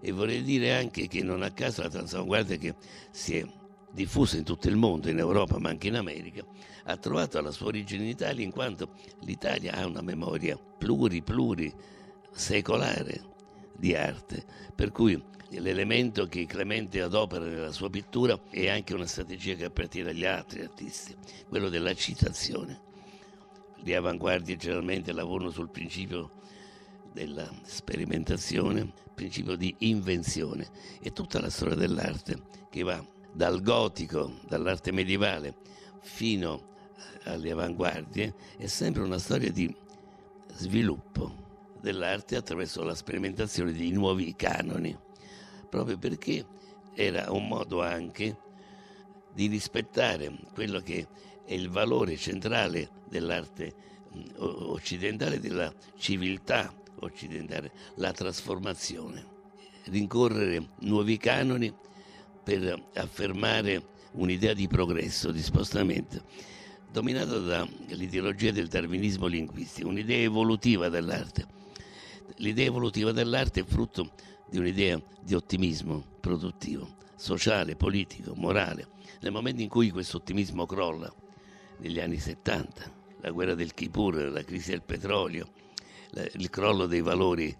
E 0.00 0.12
vorrei 0.12 0.42
dire 0.42 0.76
anche 0.76 1.08
che 1.08 1.22
non 1.22 1.42
a 1.42 1.50
caso 1.50 1.80
la 1.80 1.88
transavanguardia 1.88 2.56
che 2.56 2.74
si 3.10 3.38
è 3.38 3.46
diffusa 3.90 4.36
in 4.36 4.44
tutto 4.44 4.68
il 4.68 4.76
mondo, 4.76 5.08
in 5.08 5.18
Europa 5.18 5.58
ma 5.58 5.70
anche 5.70 5.88
in 5.88 5.96
America, 5.96 6.44
ha 6.84 6.96
trovato 6.96 7.40
la 7.40 7.50
sua 7.50 7.66
origine 7.66 8.04
in 8.04 8.10
Italia 8.10 8.44
in 8.44 8.50
quanto 8.50 8.90
l'Italia 9.20 9.74
ha 9.74 9.86
una 9.86 10.02
memoria 10.02 10.56
pluri, 10.56 11.22
pluri, 11.22 11.72
secolare 12.30 13.22
di 13.76 13.94
arte, 13.94 14.44
per 14.74 14.90
cui 14.90 15.20
l'elemento 15.50 16.26
che 16.26 16.46
Clemente 16.46 17.00
adopera 17.00 17.44
nella 17.44 17.72
sua 17.72 17.88
pittura 17.88 18.38
è 18.50 18.68
anche 18.68 18.94
una 18.94 19.06
strategia 19.06 19.54
che 19.54 19.64
appartiene 19.64 20.10
agli 20.10 20.24
altri 20.24 20.62
artisti, 20.62 21.14
quello 21.48 21.68
della 21.68 21.94
citazione. 21.94 22.86
le 23.80 23.94
avanguardie 23.94 24.56
generalmente 24.56 25.12
lavorano 25.12 25.50
sul 25.50 25.70
principio 25.70 26.32
della 27.12 27.48
sperimentazione, 27.62 28.92
principio 29.14 29.56
di 29.56 29.74
invenzione 29.78 30.68
e 31.00 31.12
tutta 31.12 31.40
la 31.40 31.48
storia 31.48 31.76
dell'arte 31.76 32.42
che 32.70 32.82
va 32.82 33.02
dal 33.38 33.62
gotico, 33.62 34.40
dall'arte 34.48 34.90
medievale 34.90 35.54
fino 36.00 36.70
alle 37.22 37.52
avanguardie 37.52 38.34
è 38.56 38.66
sempre 38.66 39.02
una 39.02 39.18
storia 39.18 39.52
di 39.52 39.72
sviluppo 40.54 41.46
dell'arte 41.80 42.34
attraverso 42.34 42.82
la 42.82 42.96
sperimentazione 42.96 43.70
di 43.70 43.92
nuovi 43.92 44.34
canoni, 44.34 44.98
proprio 45.70 45.96
perché 45.96 46.44
era 46.94 47.30
un 47.30 47.46
modo 47.46 47.80
anche 47.80 48.36
di 49.32 49.46
rispettare 49.46 50.36
quello 50.52 50.80
che 50.80 51.06
è 51.44 51.54
il 51.54 51.70
valore 51.70 52.16
centrale 52.16 52.90
dell'arte 53.08 53.72
mm, 54.16 54.22
occidentale, 54.40 55.38
della 55.38 55.72
civiltà 55.96 56.74
occidentale, 57.02 57.70
la 57.94 58.10
trasformazione. 58.10 59.36
Rincorrere 59.84 60.70
nuovi 60.80 61.16
canoni 61.18 61.72
per 62.48 62.82
affermare 62.94 63.82
un'idea 64.12 64.54
di 64.54 64.66
progresso, 64.68 65.30
di 65.30 65.42
spostamento, 65.42 66.22
dominata 66.90 67.36
dall'ideologia 67.36 68.52
del 68.52 68.68
darwinismo 68.68 69.26
linguistico, 69.26 69.88
un'idea 69.88 70.22
evolutiva 70.22 70.88
dell'arte. 70.88 71.46
L'idea 72.36 72.64
evolutiva 72.64 73.12
dell'arte 73.12 73.60
è 73.60 73.64
frutto 73.64 74.12
di 74.48 74.56
un'idea 74.56 74.98
di 75.20 75.34
ottimismo 75.34 76.02
produttivo, 76.20 76.88
sociale, 77.16 77.76
politico, 77.76 78.32
morale. 78.34 78.88
Nel 79.20 79.32
momento 79.32 79.60
in 79.60 79.68
cui 79.68 79.90
questo 79.90 80.16
ottimismo 80.16 80.64
crolla, 80.64 81.12
negli 81.80 82.00
anni 82.00 82.18
70, 82.18 82.90
la 83.20 83.30
guerra 83.30 83.54
del 83.54 83.74
Kippur, 83.74 84.14
la 84.32 84.42
crisi 84.42 84.70
del 84.70 84.80
petrolio, 84.80 85.50
il 86.32 86.48
crollo 86.48 86.86
dei 86.86 87.02
valori 87.02 87.54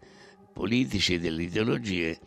politici 0.51 1.13
e 1.13 1.21
delle 1.21 1.43
ideologie, 1.43 2.19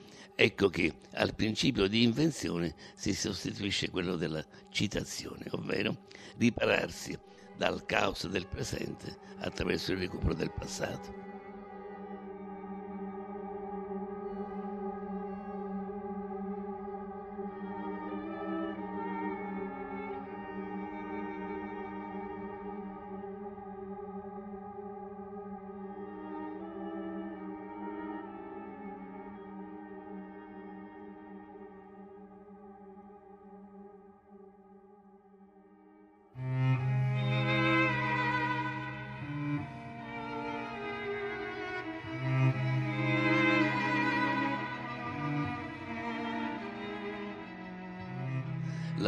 ecco 0.44 0.70
che 0.70 0.94
al 1.14 1.36
principio 1.36 1.88
di 1.88 2.02
invenzione 2.02 2.74
si 2.96 3.14
sostituisce 3.14 3.92
quello 3.92 4.16
della 4.16 4.44
citazione, 4.70 5.46
ovvero 5.52 6.08
ripararsi 6.38 7.18
dal 7.56 7.86
caos 7.86 8.28
del 8.28 8.48
presente 8.48 9.18
attraverso 9.38 9.92
il 9.92 10.00
recupero 10.00 10.34
del 10.34 10.52
passato. 10.52 11.21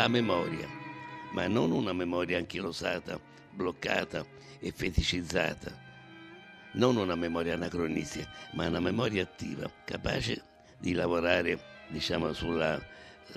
La 0.04 0.10
memoria, 0.10 0.68
ma 1.32 1.48
non 1.48 1.72
una 1.72 1.94
memoria 1.94 2.38
anchilosata, 2.38 3.18
bloccata 3.52 4.26
e 4.60 4.74
feticizzata, 4.76 5.72
non 6.74 6.98
una 6.98 7.16
memoria 7.16 7.54
anacronistica, 7.54 8.30
ma 8.52 8.68
una 8.68 8.82
memoria 8.82 9.24
attiva, 9.24 9.72
capace 9.86 10.44
di 10.78 10.92
lavorare 10.92 11.58
diciamo, 11.88 12.34
sulla, 12.34 12.78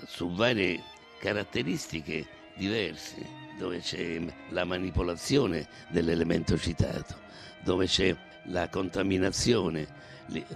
su 0.09 0.35
varie 0.35 0.83
caratteristiche 1.21 2.27
diverse, 2.57 3.25
dove 3.59 3.79
c'è 3.79 4.21
la 4.49 4.64
manipolazione 4.64 5.69
dell'elemento 5.90 6.59
citato, 6.59 7.14
dove 7.62 7.87
c'è 7.87 8.12
la 8.47 8.69
contaminazione 8.69 9.87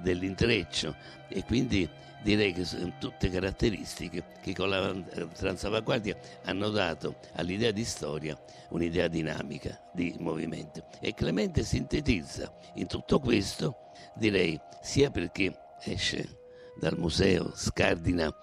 dell'intreccio 0.01 0.95
e 1.29 1.45
quindi 1.45 1.89
direi 2.23 2.53
che 2.53 2.65
sono 2.65 2.93
tutte 2.99 3.31
caratteristiche 3.31 4.25
che 4.43 4.55
con 4.55 4.69
la 4.69 4.95
transavanguardia 5.33 6.17
hanno 6.45 6.69
dato 6.71 7.17
all'idea 7.35 7.71
di 7.71 7.85
storia 7.85 8.39
un'idea 8.71 9.09
dinamica 9.09 9.81
di 9.93 10.15
movimento. 10.19 10.87
E 11.01 11.15
Clemente 11.15 11.65
sintetizza 11.65 12.53
in 12.75 12.87
tutto 12.87 13.21
questo, 13.21 13.91
direi, 14.15 14.61
sia 14.83 15.11
perché 15.11 15.57
esce 15.85 16.39
dal 16.79 16.99
museo, 16.99 17.53
scardina 17.55 18.35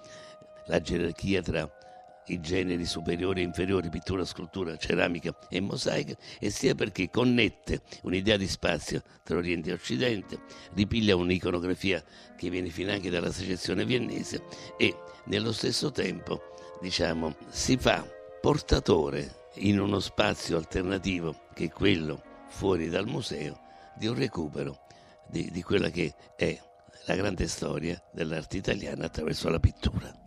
la 0.66 0.82
gerarchia 0.82 1.42
tra 1.42 1.77
i 2.28 2.40
generi 2.40 2.86
superiori 2.86 3.42
e 3.42 3.44
inferiori, 3.44 3.90
pittura, 3.90 4.26
scultura, 4.26 4.78
ceramica 4.78 5.36
e 5.50 5.60
mosaica, 5.60 6.16
e 6.40 6.50
sia 6.50 6.76
perché 6.76 7.10
connette 7.10 7.82
un'idea 8.04 8.38
di 8.38 8.48
spazio 8.48 9.02
tra 9.24 9.38
Oriente 9.38 9.70
e 9.70 9.74
Occidente, 9.74 10.40
ripiglia 10.74 11.16
un'iconografia 11.16 12.04
che 12.36 12.50
viene 12.50 12.70
finanche 12.70 13.10
dalla 13.10 13.32
secessione 13.32 13.86
viennese 13.86 14.44
e 14.78 14.96
nello 15.26 15.52
stesso 15.52 15.92
tempo, 15.92 16.54
diciamo, 16.82 17.36
si 17.50 17.78
fa 17.78 18.06
portatore 18.42 19.46
in 19.56 19.80
uno 19.80 20.00
spazio 20.00 20.58
alternativo 20.58 21.48
che 21.54 21.66
è 21.66 21.70
quello 21.70 22.22
fuori 22.50 22.90
dal 22.90 23.08
museo 23.08 23.60
di 23.96 24.08
un 24.08 24.16
recupero 24.16 24.86
di, 25.28 25.50
di 25.52 25.62
quella 25.63 25.90
che 25.90 26.13
è 26.36 26.58
la 27.06 27.16
grande 27.16 27.48
storia 27.48 28.02
dell'arte 28.12 28.58
italiana 28.58 29.06
attraverso 29.06 29.50
la 29.50 29.60
pittura. 29.60 30.27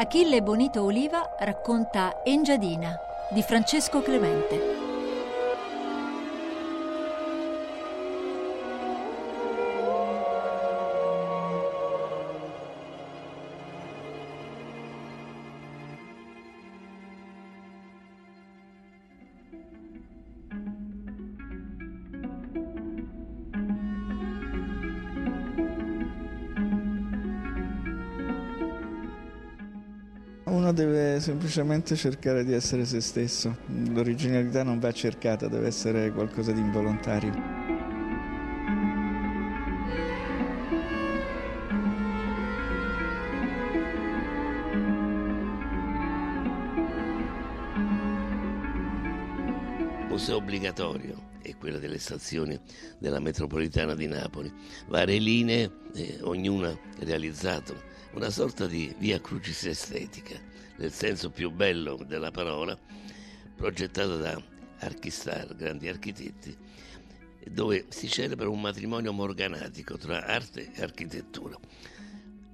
Achille 0.00 0.42
Bonito 0.42 0.84
Oliva 0.84 1.28
racconta 1.40 2.22
Engiadina 2.22 2.96
di 3.30 3.42
Francesco 3.42 4.00
Clemente. 4.00 4.77
Uno 30.48 30.72
deve 30.72 31.20
semplicemente 31.20 31.94
cercare 31.94 32.42
di 32.42 32.54
essere 32.54 32.86
se 32.86 33.02
stesso, 33.02 33.54
l'originalità 33.92 34.62
non 34.62 34.78
va 34.78 34.90
cercata, 34.92 35.46
deve 35.46 35.66
essere 35.66 36.10
qualcosa 36.10 36.52
di 36.52 36.60
involontario. 36.60 37.57
Obbligatorio 50.48 51.36
è 51.42 51.54
quello 51.58 51.78
delle 51.78 51.98
stazioni 51.98 52.58
della 52.98 53.20
metropolitana 53.20 53.94
di 53.94 54.06
Napoli, 54.06 54.50
varie 54.86 55.18
linee, 55.18 55.70
eh, 55.94 56.20
ognuna 56.22 56.74
realizzato 57.00 57.78
una 58.12 58.30
sorta 58.30 58.66
di 58.66 58.94
via 58.98 59.20
crucis 59.20 59.66
estetica, 59.66 60.40
nel 60.76 60.90
senso 60.90 61.28
più 61.28 61.50
bello 61.50 61.96
della 62.06 62.30
parola, 62.30 62.78
progettata 63.56 64.16
da 64.16 64.42
archistar, 64.78 65.54
grandi 65.54 65.86
architetti, 65.86 66.56
dove 67.50 67.84
si 67.90 68.08
celebra 68.08 68.48
un 68.48 68.62
matrimonio 68.62 69.12
morganatico 69.12 69.98
tra 69.98 70.24
arte 70.24 70.72
e 70.72 70.82
architettura. 70.82 71.58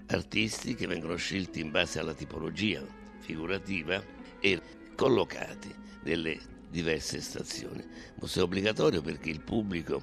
Artisti 0.07 0.75
che 0.75 0.89
vengono 0.89 1.15
scelti 1.15 1.61
in 1.61 1.71
base 1.71 2.01
alla 2.01 2.13
tipologia 2.13 2.85
figurativa 3.21 4.03
e 4.41 4.61
collocati 4.97 5.73
nelle 6.03 6.54
diverse 6.75 7.21
stazioni. 7.21 7.85
Museo 8.17 8.45
obbligatorio 8.45 9.01
perché 9.01 9.31
il 9.31 9.41
pubblico 9.41 10.03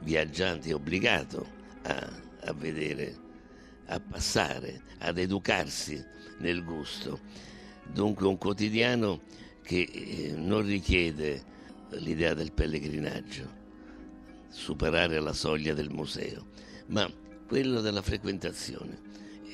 viaggiante 0.00 0.70
è 0.70 0.74
obbligato 0.74 1.46
a, 1.82 2.10
a 2.44 2.52
vedere 2.54 3.26
a 3.88 4.00
passare, 4.00 4.80
ad 5.00 5.18
educarsi 5.18 6.02
nel 6.38 6.64
gusto. 6.64 7.20
Dunque 7.84 8.26
un 8.26 8.38
quotidiano 8.38 9.20
che 9.62 9.82
eh, 9.82 10.32
non 10.34 10.64
richiede 10.64 11.44
l'idea 11.90 12.32
del 12.32 12.52
pellegrinaggio, 12.52 13.56
superare 14.48 15.20
la 15.20 15.34
soglia 15.34 15.74
del 15.74 15.90
museo, 15.90 16.46
ma 16.86 17.10
quello 17.46 17.82
della 17.82 18.02
frequentazione. 18.02 19.06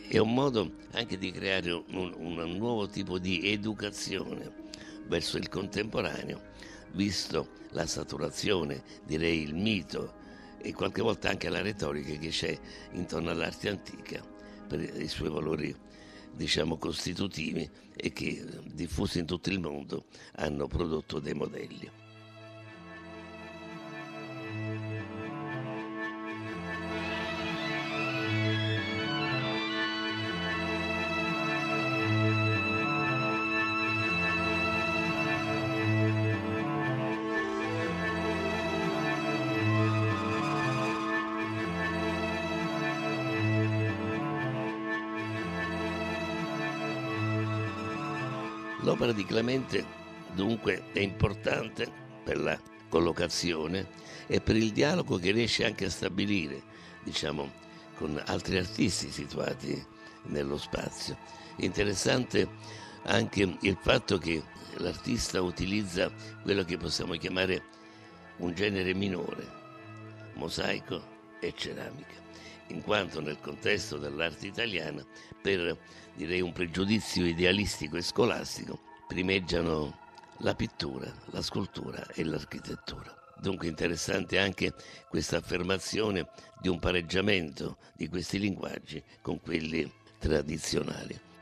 È 0.07 0.19
un 0.19 0.33
modo 0.33 0.77
anche 0.93 1.19
di 1.19 1.33
creare 1.33 1.73
un, 1.73 2.15
un 2.17 2.57
nuovo 2.57 2.87
tipo 2.87 3.19
di 3.19 3.51
educazione 3.51 4.63
verso 5.07 5.37
il 5.37 5.49
contemporaneo, 5.49 6.41
visto 6.93 7.49
la 7.71 7.87
saturazione, 7.87 8.83
direi 9.05 9.43
il 9.43 9.55
mito 9.55 10.23
e 10.59 10.73
qualche 10.73 11.03
volta 11.03 11.29
anche 11.29 11.49
la 11.49 11.61
retorica 11.61 12.15
che 12.19 12.29
c'è 12.29 12.59
intorno 12.93 13.31
all'arte 13.31 13.69
antica 13.69 14.25
per 14.67 14.81
i 14.81 15.09
suoi 15.09 15.29
valori 15.29 15.77
diciamo 16.33 16.79
costitutivi 16.79 17.69
e 17.95 18.13
che 18.13 18.45
diffusi 18.65 19.19
in 19.19 19.27
tutto 19.27 19.51
il 19.51 19.61
mondo 19.61 20.07
hanno 20.37 20.67
prodotto 20.67 21.21
dei 21.21 21.35
modelli. 21.35 22.04
Di 49.25 49.27
Clemente 49.27 49.85
dunque 50.35 50.85
è 50.93 51.01
importante 51.01 51.91
per 52.23 52.39
la 52.39 52.61
collocazione 52.89 53.89
e 54.27 54.41
per 54.41 54.57
il 54.57 54.71
dialogo 54.73 55.17
che 55.17 55.33
riesce 55.33 55.65
anche 55.65 55.87
a 55.87 55.91
stabilire, 55.91 56.63
diciamo, 57.03 57.51
con 57.97 58.21
altri 58.27 58.59
artisti 58.59 59.11
situati 59.11 59.83
nello 60.25 60.59
spazio. 60.59 61.17
Interessante 61.57 62.49
anche 63.05 63.57
il 63.61 63.79
fatto 63.81 64.19
che 64.19 64.43
l'artista 64.77 65.41
utilizza 65.41 66.13
quello 66.43 66.65
che 66.65 66.77
possiamo 66.77 67.15
chiamare 67.15 67.63
un 68.39 68.55
genere 68.55 68.95
minore, 68.95 69.47
mosaico 70.35 71.13
e 71.41 71.53
ceramica 71.57 72.23
in 72.69 72.83
quanto 72.83 73.21
nel 73.21 73.39
contesto 73.41 73.99
dell'arte 73.99 74.47
italiana, 74.47 75.05
per 75.41 75.77
direi 76.15 76.41
un 76.41 76.53
pregiudizio 76.53 77.27
idealistico 77.27 77.97
e 77.97 78.03
scolastico, 78.03 78.81
primeggiano 79.07 79.99
la 80.39 80.55
pittura, 80.55 81.13
la 81.27 81.43
scultura 81.43 82.07
e 82.09 82.25
l'architettura. 82.25 83.15
Dunque 83.37 83.67
interessante 83.67 84.39
anche 84.39 84.73
questa 85.09 85.37
affermazione 85.37 86.29
di 86.61 86.69
un 86.69 86.79
pareggiamento 86.79 87.79
di 87.95 88.09
questi 88.09 88.39
linguaggi 88.39 89.03
con 89.21 89.41
quelli 89.41 89.91
tradizionali. 90.19 91.34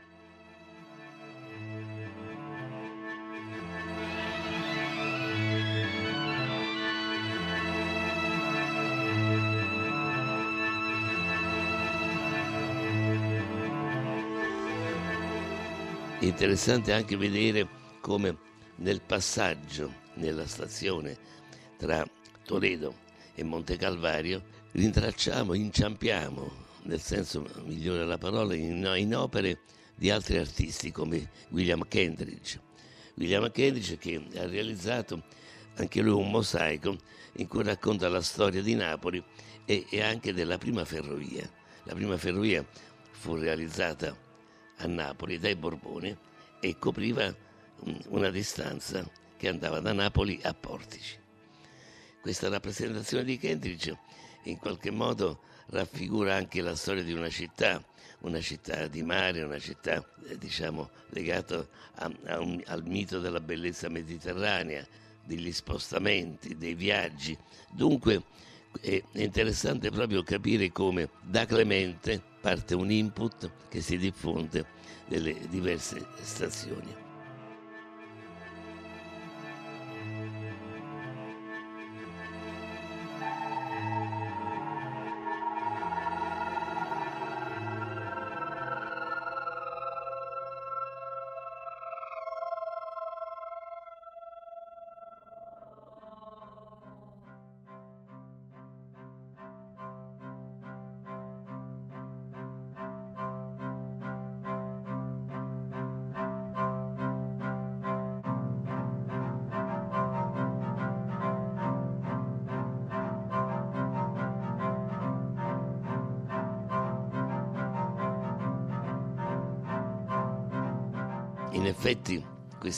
Interessante 16.23 16.93
anche 16.93 17.17
vedere 17.17 17.67
come 17.99 18.37
nel 18.77 19.01
passaggio 19.01 19.93
nella 20.13 20.47
stazione 20.47 21.17
tra 21.77 22.07
Toledo 22.45 22.95
e 23.35 23.43
Monte 23.43 23.75
Calvario 23.75 24.41
rintracciamo, 24.71 25.53
inciampiamo, 25.53 26.49
nel 26.83 27.01
senso 27.01 27.45
migliore 27.65 27.99
della 27.99 28.17
parola, 28.17 28.55
in, 28.55 28.89
in 28.95 29.13
opere 29.13 29.59
di 29.95 30.09
altri 30.09 30.37
artisti 30.37 30.91
come 30.91 31.29
William 31.49 31.85
Kendrick. 31.85 32.57
William 33.15 33.51
Kendrick 33.51 33.97
che 33.97 34.25
ha 34.39 34.47
realizzato 34.47 35.23
anche 35.75 36.01
lui 36.01 36.13
un 36.13 36.31
mosaico 36.31 36.95
in 37.33 37.47
cui 37.47 37.63
racconta 37.63 38.07
la 38.07 38.21
storia 38.21 38.61
di 38.61 38.75
Napoli 38.75 39.21
e, 39.65 39.87
e 39.89 40.01
anche 40.01 40.31
della 40.31 40.57
prima 40.57 40.85
ferrovia. 40.85 41.51
La 41.83 41.93
prima 41.93 42.17
ferrovia 42.17 42.65
fu 43.11 43.35
realizzata 43.35 44.31
a 44.77 44.87
Napoli 44.87 45.39
dai 45.39 45.55
Borboni 45.55 46.15
e 46.59 46.77
copriva 46.77 47.33
una 48.07 48.29
distanza 48.29 49.07
che 49.37 49.47
andava 49.47 49.79
da 49.79 49.93
Napoli 49.93 50.39
a 50.43 50.53
Portici. 50.53 51.17
Questa 52.21 52.47
rappresentazione 52.47 53.25
di 53.25 53.37
Kendrick 53.37 53.97
in 54.43 54.57
qualche 54.57 54.91
modo 54.91 55.41
raffigura 55.67 56.35
anche 56.35 56.61
la 56.61 56.75
storia 56.75 57.03
di 57.03 57.13
una 57.13 57.29
città, 57.29 57.83
una 58.19 58.39
città 58.39 58.87
di 58.87 59.03
mare, 59.03 59.43
una 59.43 59.59
città 59.59 60.05
eh, 60.27 60.37
diciamo 60.37 60.89
legata 61.09 61.67
al 61.95 62.83
mito 62.85 63.19
della 63.19 63.41
bellezza 63.41 63.89
mediterranea, 63.89 64.85
degli 65.25 65.51
spostamenti, 65.51 66.57
dei 66.57 66.75
viaggi. 66.75 67.37
Dunque 67.69 68.23
è 68.79 69.01
interessante 69.13 69.89
proprio 69.89 70.23
capire 70.23 70.71
come 70.71 71.09
da 71.21 71.45
Clemente 71.45 72.31
parte 72.43 72.75
un 72.75 72.91
input 72.91 73.49
che 73.69 73.79
si 73.79 73.97
diffonde 73.97 74.65
nelle 75.07 75.47
diverse 75.47 76.05
stazioni. 76.19 76.93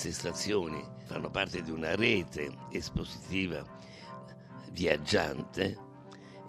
Queste 0.05 0.11
stazioni 0.11 0.85
fanno 1.05 1.31
parte 1.31 1.63
di 1.63 1.71
una 1.71 1.95
rete 1.95 2.55
espositiva 2.69 3.65
viaggiante, 4.69 5.75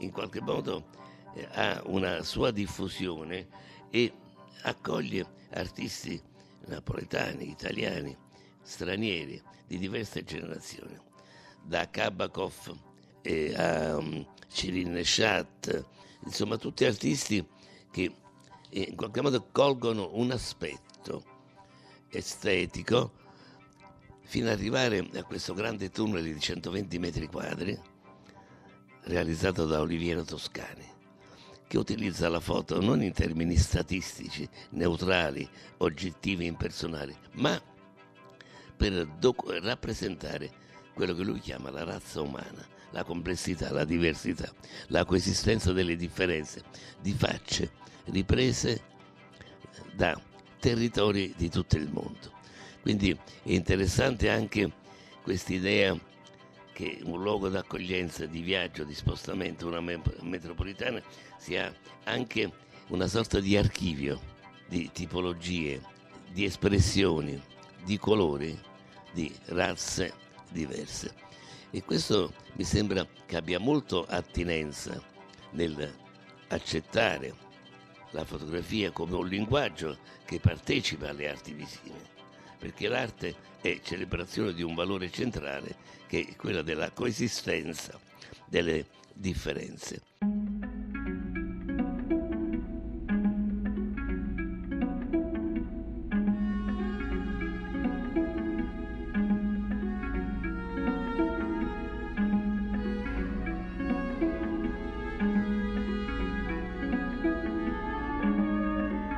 in 0.00 0.10
qualche 0.10 0.42
modo 0.42 0.90
eh, 1.34 1.48
ha 1.52 1.82
una 1.86 2.22
sua 2.22 2.50
diffusione 2.50 3.48
e 3.88 4.12
accoglie 4.64 5.26
artisti 5.52 6.20
napoletani, 6.66 7.48
italiani, 7.48 8.14
stranieri 8.60 9.42
di 9.66 9.78
diverse 9.78 10.22
generazioni, 10.22 10.98
da 11.62 11.88
Kabakov 11.88 12.78
e 13.22 13.54
a 13.54 13.96
um, 13.96 14.26
Cyril 14.48 14.90
Neshat, 14.90 15.86
insomma 16.24 16.58
tutti 16.58 16.84
artisti 16.84 17.46
che 17.90 18.14
eh, 18.68 18.80
in 18.82 18.96
qualche 18.96 19.22
modo 19.22 19.46
colgono 19.50 20.10
un 20.12 20.30
aspetto 20.30 21.24
estetico 22.10 23.24
fino 24.26 24.48
ad 24.48 24.58
arrivare 24.58 25.08
a 25.14 25.22
questo 25.22 25.54
grande 25.54 25.90
tunnel 25.90 26.24
di 26.24 26.38
120 26.38 26.98
metri 26.98 27.26
quadri 27.28 27.78
realizzato 29.04 29.66
da 29.66 29.80
Oliviero 29.80 30.24
Toscani 30.24 30.94
che 31.68 31.78
utilizza 31.78 32.28
la 32.28 32.40
foto 32.40 32.80
non 32.80 33.02
in 33.02 33.12
termini 33.12 33.56
statistici, 33.56 34.48
neutrali, 34.70 35.48
oggettivi, 35.78 36.46
impersonali, 36.46 37.16
ma 37.34 37.60
per 38.76 39.06
doc- 39.18 39.58
rappresentare 39.62 40.50
quello 40.94 41.14
che 41.14 41.22
lui 41.22 41.40
chiama 41.40 41.70
la 41.70 41.84
razza 41.84 42.20
umana, 42.20 42.66
la 42.90 43.04
complessità, 43.04 43.72
la 43.72 43.84
diversità, 43.84 44.52
la 44.88 45.04
coesistenza 45.04 45.72
delle 45.72 45.96
differenze 45.96 46.62
di 47.00 47.12
facce 47.12 47.72
riprese 48.06 48.82
da 49.94 50.20
territori 50.60 51.34
di 51.36 51.48
tutto 51.48 51.76
il 51.76 51.88
mondo. 51.90 52.35
Quindi 52.86 53.10
è 53.10 53.50
interessante 53.50 54.30
anche 54.30 54.70
questa 55.24 55.52
idea 55.52 55.98
che 56.72 57.00
un 57.02 57.20
luogo 57.20 57.48
d'accoglienza, 57.48 58.26
di 58.26 58.42
viaggio, 58.42 58.84
di 58.84 58.94
spostamento, 58.94 59.66
una 59.66 59.80
metropolitana, 59.80 61.02
sia 61.36 61.74
anche 62.04 62.48
una 62.90 63.08
sorta 63.08 63.40
di 63.40 63.56
archivio 63.56 64.20
di 64.68 64.88
tipologie, 64.92 65.82
di 66.30 66.44
espressioni, 66.44 67.42
di 67.82 67.98
colori, 67.98 68.56
di 69.12 69.34
razze 69.46 70.12
diverse. 70.52 71.12
E 71.72 71.82
questo 71.82 72.34
mi 72.52 72.62
sembra 72.62 73.04
che 73.26 73.36
abbia 73.36 73.58
molto 73.58 74.06
attinenza 74.06 75.02
nel 75.50 75.92
accettare 76.46 77.34
la 78.10 78.24
fotografia 78.24 78.92
come 78.92 79.16
un 79.16 79.26
linguaggio 79.26 79.98
che 80.24 80.38
partecipa 80.38 81.08
alle 81.08 81.28
arti 81.28 81.52
visive, 81.52 82.14
perché 82.66 82.88
l'arte 82.88 83.32
è 83.60 83.78
celebrazione 83.80 84.52
di 84.52 84.60
un 84.60 84.74
valore 84.74 85.08
centrale 85.08 85.76
che 86.08 86.26
è 86.30 86.34
quella 86.34 86.62
della 86.62 86.90
coesistenza 86.90 87.96
delle 88.44 88.86
differenze. 89.12 90.02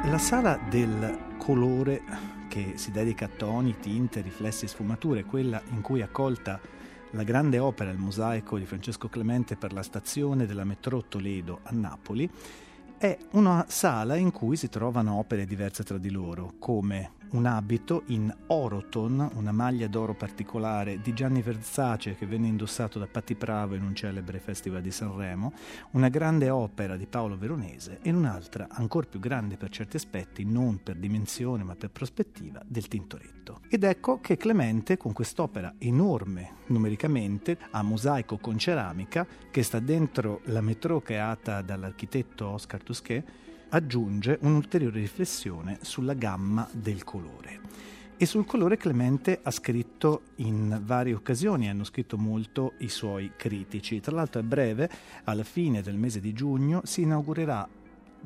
La 0.04 0.18
sala 0.18 0.58
del 0.68 1.36
colore 1.38 2.36
che 2.48 2.72
si 2.76 2.90
dedica 2.90 3.26
a 3.26 3.30
toni, 3.34 3.76
tinte, 3.78 4.20
riflessi 4.20 4.64
e 4.64 4.68
sfumature, 4.68 5.24
quella 5.24 5.62
in 5.70 5.80
cui 5.80 6.00
è 6.00 6.02
accolta 6.02 6.58
la 7.12 7.22
grande 7.22 7.58
opera 7.58 7.90
Il 7.90 7.98
mosaico 7.98 8.58
di 8.58 8.66
Francesco 8.66 9.08
Clemente 9.08 9.56
per 9.56 9.72
la 9.72 9.82
stazione 9.82 10.46
della 10.46 10.64
metro 10.64 11.04
Toledo 11.04 11.60
a 11.62 11.70
Napoli, 11.70 12.28
è 12.98 13.16
una 13.32 13.64
sala 13.68 14.16
in 14.16 14.32
cui 14.32 14.56
si 14.56 14.68
trovano 14.68 15.14
opere 15.14 15.46
diverse 15.46 15.84
tra 15.84 15.98
di 15.98 16.10
loro, 16.10 16.54
come 16.58 17.12
un 17.30 17.46
abito 17.46 18.02
in 18.06 18.34
oroton, 18.46 19.30
una 19.34 19.52
maglia 19.52 19.86
d'oro 19.86 20.14
particolare 20.14 21.00
di 21.00 21.12
Gianni 21.12 21.42
Versace 21.42 22.16
che 22.16 22.26
venne 22.26 22.48
indossato 22.48 22.98
da 22.98 23.06
Patti 23.06 23.34
Pravo 23.34 23.74
in 23.74 23.82
un 23.82 23.94
celebre 23.94 24.38
festival 24.38 24.82
di 24.82 24.90
Sanremo, 24.90 25.52
una 25.92 26.08
grande 26.08 26.50
opera 26.50 26.96
di 26.96 27.06
Paolo 27.06 27.36
Veronese 27.36 27.98
e 28.02 28.10
un'altra, 28.10 28.68
ancora 28.70 29.06
più 29.08 29.20
grande 29.20 29.56
per 29.56 29.70
certi 29.70 29.96
aspetti, 29.96 30.44
non 30.44 30.82
per 30.82 30.96
dimensione 30.96 31.64
ma 31.64 31.74
per 31.74 31.90
prospettiva, 31.90 32.62
del 32.66 32.88
Tintoretto. 32.88 33.60
Ed 33.68 33.84
ecco 33.84 34.20
che 34.20 34.36
Clemente, 34.36 34.96
con 34.96 35.12
quest'opera 35.12 35.74
enorme 35.78 36.56
numericamente, 36.66 37.58
a 37.70 37.82
mosaico 37.82 38.38
con 38.38 38.58
ceramica, 38.58 39.26
che 39.50 39.62
sta 39.62 39.80
dentro 39.80 40.40
la 40.44 40.60
metro 40.60 41.00
creata 41.00 41.62
dall'architetto 41.62 42.46
Oscar 42.46 42.82
Tusquet, 42.82 43.24
aggiunge 43.70 44.38
un'ulteriore 44.42 45.00
riflessione 45.00 45.78
sulla 45.82 46.14
gamma 46.14 46.68
del 46.72 47.04
colore. 47.04 47.60
E 48.16 48.26
sul 48.26 48.46
colore 48.46 48.76
Clemente 48.76 49.38
ha 49.42 49.50
scritto 49.52 50.22
in 50.36 50.80
varie 50.82 51.14
occasioni, 51.14 51.68
hanno 51.68 51.84
scritto 51.84 52.18
molto 52.18 52.72
i 52.78 52.88
suoi 52.88 53.32
critici. 53.36 54.00
Tra 54.00 54.16
l'altro 54.16 54.40
a 54.40 54.44
breve, 54.44 54.90
alla 55.24 55.44
fine 55.44 55.82
del 55.82 55.96
mese 55.96 56.18
di 56.18 56.32
giugno, 56.32 56.80
si 56.84 57.02
inaugurerà 57.02 57.68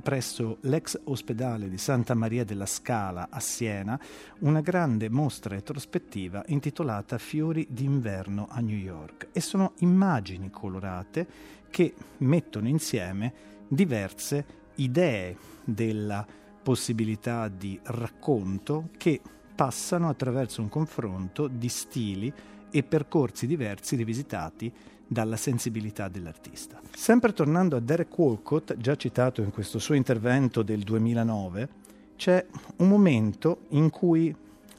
presso 0.00 0.56
l'ex 0.62 0.98
ospedale 1.04 1.68
di 1.68 1.76
Santa 1.76 2.14
Maria 2.14 2.44
della 2.44 2.64
Scala 2.64 3.28
a 3.30 3.40
Siena 3.40 4.00
una 4.38 4.60
grande 4.60 5.10
mostra 5.10 5.54
retrospettiva 5.54 6.42
intitolata 6.46 7.18
Fiori 7.18 7.66
d'inverno 7.68 8.46
a 8.50 8.60
New 8.60 8.76
York 8.76 9.28
e 9.32 9.40
sono 9.40 9.74
immagini 9.80 10.48
colorate 10.50 11.26
che 11.68 11.94
mettono 12.18 12.68
insieme 12.68 13.32
diverse 13.68 14.60
idee 14.76 15.36
della 15.64 16.26
possibilità 16.62 17.48
di 17.48 17.78
racconto 17.82 18.88
che 18.96 19.20
passano 19.54 20.08
attraverso 20.08 20.60
un 20.60 20.68
confronto 20.68 21.48
di 21.48 21.68
stili 21.68 22.32
e 22.70 22.82
percorsi 22.82 23.46
diversi 23.46 23.96
rivisitati 23.96 24.72
dalla 25.06 25.36
sensibilità 25.36 26.08
dell'artista. 26.08 26.80
Sempre 26.94 27.32
tornando 27.32 27.76
a 27.76 27.80
Derek 27.80 28.16
Walcott, 28.16 28.74
già 28.76 28.96
citato 28.96 29.42
in 29.42 29.50
questo 29.50 29.78
suo 29.78 29.94
intervento 29.94 30.62
del 30.62 30.80
2009, 30.80 31.68
c'è 32.16 32.44
un 32.76 32.88
momento 32.88 33.66
in 33.70 33.90
cui 33.90 34.34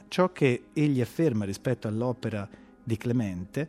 ciò 0.08 0.32
che 0.32 0.64
egli 0.72 1.00
afferma 1.00 1.44
rispetto 1.44 1.86
all'opera 1.86 2.48
di 2.82 2.96
Clemente 2.96 3.68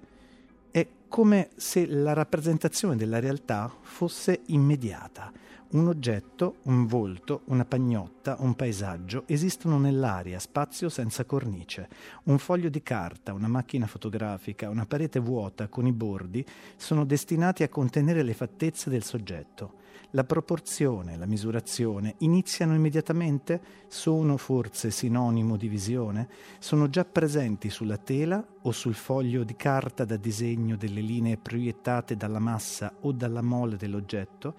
è 0.75 0.85
come 1.07 1.51
se 1.55 1.87
la 1.87 2.11
rappresentazione 2.11 2.97
della 2.97 3.21
realtà 3.21 3.73
fosse 3.81 4.41
immediata 4.47 5.31
un 5.69 5.87
oggetto, 5.87 6.57
un 6.63 6.85
volto, 6.85 7.41
una 7.45 7.63
pagnotta, 7.63 8.35
un 8.39 8.55
paesaggio 8.55 9.23
esistono 9.25 9.77
nell'aria, 9.77 10.37
spazio 10.39 10.89
senza 10.89 11.23
cornice. 11.25 11.87
Un 12.23 12.37
foglio 12.37 12.69
di 12.69 12.83
carta, 12.83 13.33
una 13.33 13.47
macchina 13.47 13.87
fotografica, 13.87 14.69
una 14.69 14.85
parete 14.85 15.19
vuota 15.19 15.67
con 15.67 15.87
i 15.87 15.91
bordi 15.91 16.45
sono 16.75 17.05
destinati 17.05 17.63
a 17.63 17.69
contenere 17.69 18.21
le 18.21 18.33
fattezze 18.33 18.89
del 18.89 19.03
soggetto. 19.03 19.83
La 20.11 20.23
proporzione, 20.23 21.17
la 21.17 21.25
misurazione 21.25 22.15
iniziano 22.19 22.73
immediatamente? 22.73 23.61
Sono 23.87 24.37
forse 24.37 24.91
sinonimo 24.91 25.57
di 25.57 25.67
visione? 25.67 26.27
Sono 26.59 26.89
già 26.89 27.03
presenti 27.03 27.69
sulla 27.69 27.97
tela 27.97 28.45
o 28.61 28.71
sul 28.71 28.93
foglio 28.93 29.43
di 29.43 29.55
carta 29.55 30.05
da 30.05 30.15
disegno 30.15 30.77
delle 30.77 31.01
linee 31.01 31.37
proiettate 31.37 32.15
dalla 32.15 32.39
massa 32.39 32.93
o 33.01 33.11
dalla 33.11 33.41
mole 33.41 33.75
dell'oggetto? 33.75 34.55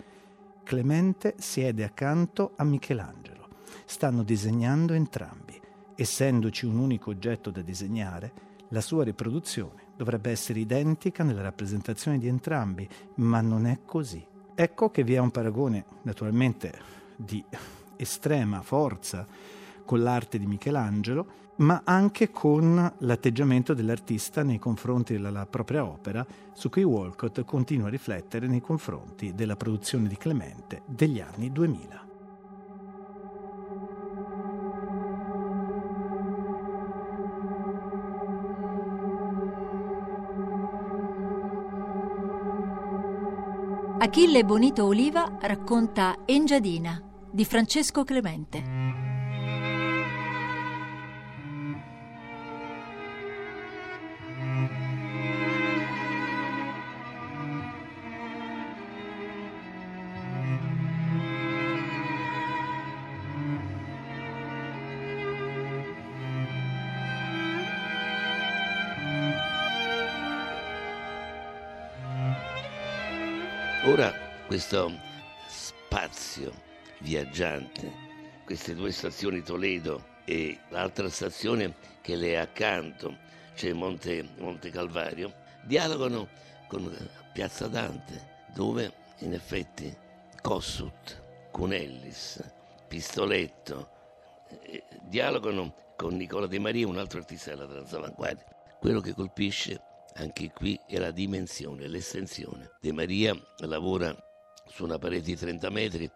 Clemente 0.62 1.34
siede 1.38 1.84
accanto 1.84 2.52
a 2.56 2.64
Michelangelo. 2.64 3.48
Stanno 3.84 4.22
disegnando 4.22 4.92
entrambi. 4.92 5.58
Essendoci 5.94 6.66
un 6.66 6.76
unico 6.76 7.10
oggetto 7.10 7.50
da 7.50 7.62
disegnare, 7.62 8.32
la 8.70 8.80
sua 8.80 9.04
riproduzione 9.04 9.84
dovrebbe 9.96 10.30
essere 10.30 10.58
identica 10.58 11.22
nella 11.22 11.40
rappresentazione 11.40 12.18
di 12.18 12.26
entrambi, 12.26 12.86
ma 13.16 13.40
non 13.40 13.66
è 13.66 13.78
così. 13.86 14.26
Ecco 14.58 14.90
che 14.90 15.04
vi 15.04 15.12
è 15.12 15.18
un 15.18 15.30
paragone, 15.30 15.84
naturalmente, 16.04 16.72
di 17.14 17.44
estrema 17.96 18.62
forza 18.62 19.26
con 19.84 20.02
l'arte 20.02 20.38
di 20.38 20.46
Michelangelo, 20.46 21.26
ma 21.56 21.82
anche 21.84 22.30
con 22.30 22.90
l'atteggiamento 23.00 23.74
dell'artista 23.74 24.42
nei 24.42 24.58
confronti 24.58 25.12
della 25.12 25.44
propria 25.44 25.84
opera, 25.84 26.26
su 26.54 26.70
cui 26.70 26.84
Walcott 26.84 27.44
continua 27.44 27.88
a 27.88 27.90
riflettere 27.90 28.46
nei 28.46 28.62
confronti 28.62 29.34
della 29.34 29.56
produzione 29.56 30.08
di 30.08 30.16
Clemente 30.16 30.80
degli 30.86 31.20
anni 31.20 31.52
2000. 31.52 32.05
Achille 44.06 44.44
Bonito 44.44 44.84
Oliva 44.84 45.36
racconta 45.40 46.18
Engiadina 46.26 47.02
di 47.28 47.44
Francesco 47.44 48.04
Clemente. 48.04 48.75
Questo 74.56 74.90
spazio 75.48 76.50
viaggiante, 77.00 77.92
queste 78.46 78.74
due 78.74 78.90
stazioni 78.90 79.42
Toledo 79.42 80.02
e 80.24 80.60
l'altra 80.70 81.10
stazione 81.10 81.74
che 82.00 82.16
le 82.16 82.30
è 82.30 82.36
accanto, 82.36 83.18
cioè 83.54 83.74
Monte, 83.74 84.26
Monte 84.38 84.70
Calvario, 84.70 85.34
dialogano 85.62 86.28
con 86.68 86.90
Piazza 87.34 87.66
Dante, 87.66 88.46
dove 88.54 88.90
in 89.18 89.34
effetti 89.34 89.94
Cossut, 90.40 91.50
Cunellis, 91.50 92.42
Pistoletto 92.88 93.90
eh, 94.62 94.82
dialogano 95.02 95.92
con 95.96 96.16
Nicola 96.16 96.46
De 96.46 96.58
Maria, 96.58 96.88
un 96.88 96.96
altro 96.96 97.18
artista 97.18 97.50
della 97.50 97.66
transavanguardia. 97.66 98.46
Quello 98.80 99.02
che 99.02 99.12
colpisce 99.12 99.78
anche 100.14 100.50
qui 100.50 100.80
è 100.86 100.96
la 100.96 101.10
dimensione, 101.10 101.86
l'estensione. 101.88 102.70
De 102.80 102.90
Maria 102.90 103.38
lavora 103.58 104.16
su 104.68 104.84
una 104.84 104.98
parete 104.98 105.26
di 105.26 105.36
30 105.36 105.70
metri, 105.70 106.10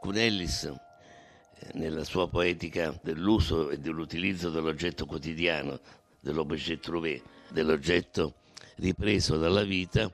Cunellis 0.00 0.64
eh, 0.64 1.70
nella 1.74 2.04
sua 2.04 2.28
poetica 2.28 2.98
dell'uso 3.02 3.70
e 3.70 3.78
dell'utilizzo 3.78 4.50
dell'oggetto 4.50 5.06
quotidiano, 5.06 5.80
dell'objet 6.20 6.80
trouvé, 6.80 7.22
dell'oggetto 7.50 8.34
ripreso 8.76 9.36
dalla 9.38 9.64
vita, 9.64 10.10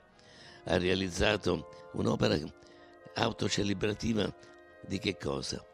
ha 0.64 0.76
realizzato 0.76 1.88
un'opera 1.92 2.38
autocelebrativa 3.14 4.32
di 4.86 4.98
che 4.98 5.16
cosa? 5.16 5.64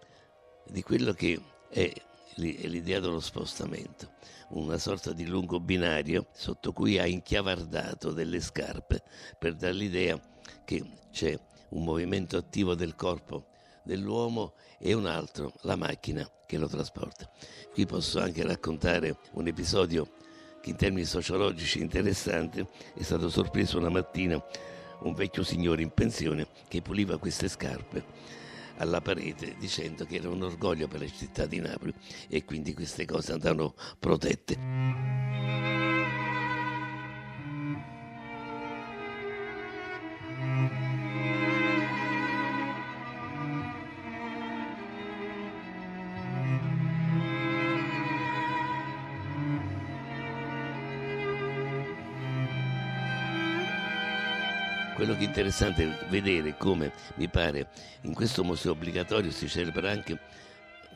Di 0.66 0.82
quello 0.82 1.12
che 1.12 1.40
è 1.68 1.92
l'idea 2.36 3.00
dello 3.00 3.20
spostamento, 3.20 4.12
una 4.50 4.78
sorta 4.78 5.12
di 5.12 5.26
lungo 5.26 5.60
binario 5.60 6.26
sotto 6.32 6.72
cui 6.72 6.98
ha 6.98 7.06
inchiavardato 7.06 8.12
delle 8.12 8.40
scarpe 8.40 9.02
per 9.38 9.54
dare 9.54 9.74
l'idea 9.74 10.20
che 10.64 10.84
c'è 11.10 11.38
un 11.70 11.84
movimento 11.84 12.36
attivo 12.36 12.74
del 12.74 12.94
corpo 12.94 13.46
dell'uomo 13.82 14.54
e 14.78 14.92
un 14.92 15.06
altro 15.06 15.52
la 15.62 15.76
macchina 15.76 16.28
che 16.46 16.58
lo 16.58 16.68
trasporta. 16.68 17.30
Qui 17.72 17.86
posso 17.86 18.20
anche 18.20 18.42
raccontare 18.42 19.18
un 19.32 19.46
episodio 19.46 20.08
che 20.60 20.70
in 20.70 20.76
termini 20.76 21.04
sociologici 21.04 21.78
è 21.78 21.82
interessante. 21.82 22.68
È 22.94 23.02
stato 23.02 23.28
sorpreso 23.28 23.78
una 23.78 23.90
mattina 23.90 24.42
un 25.00 25.12
vecchio 25.12 25.42
signore 25.42 25.82
in 25.82 25.90
pensione 25.90 26.46
che 26.68 26.80
puliva 26.80 27.18
queste 27.18 27.48
scarpe 27.48 28.04
alla 28.78 29.00
parete 29.00 29.56
dicendo 29.58 30.04
che 30.04 30.16
era 30.16 30.28
un 30.28 30.42
orgoglio 30.42 30.88
per 30.88 31.00
la 31.00 31.08
città 31.08 31.46
di 31.46 31.60
Napoli 31.60 31.92
e 32.28 32.44
quindi 32.44 32.74
queste 32.74 33.04
cose 33.04 33.32
andavano 33.32 33.74
protette. 33.98 34.58
Quello 55.14 55.16
che 55.16 55.24
interessante 55.24 56.06
vedere 56.08 56.56
come 56.56 56.92
mi 57.16 57.28
pare 57.28 57.68
in 58.02 58.14
questo 58.14 58.42
museo 58.42 58.72
obbligatorio 58.72 59.30
si 59.30 59.48
celebra 59.48 59.90
anche 59.90 60.18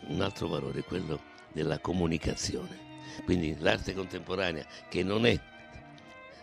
un 0.09 0.21
altro 0.21 0.49
valore, 0.49 0.83
quello 0.83 1.21
della 1.53 1.79
comunicazione. 1.79 2.87
Quindi 3.25 3.57
l'arte 3.59 3.95
contemporanea 3.95 4.65
che 4.89 5.03
non 5.03 5.25
è 5.25 5.39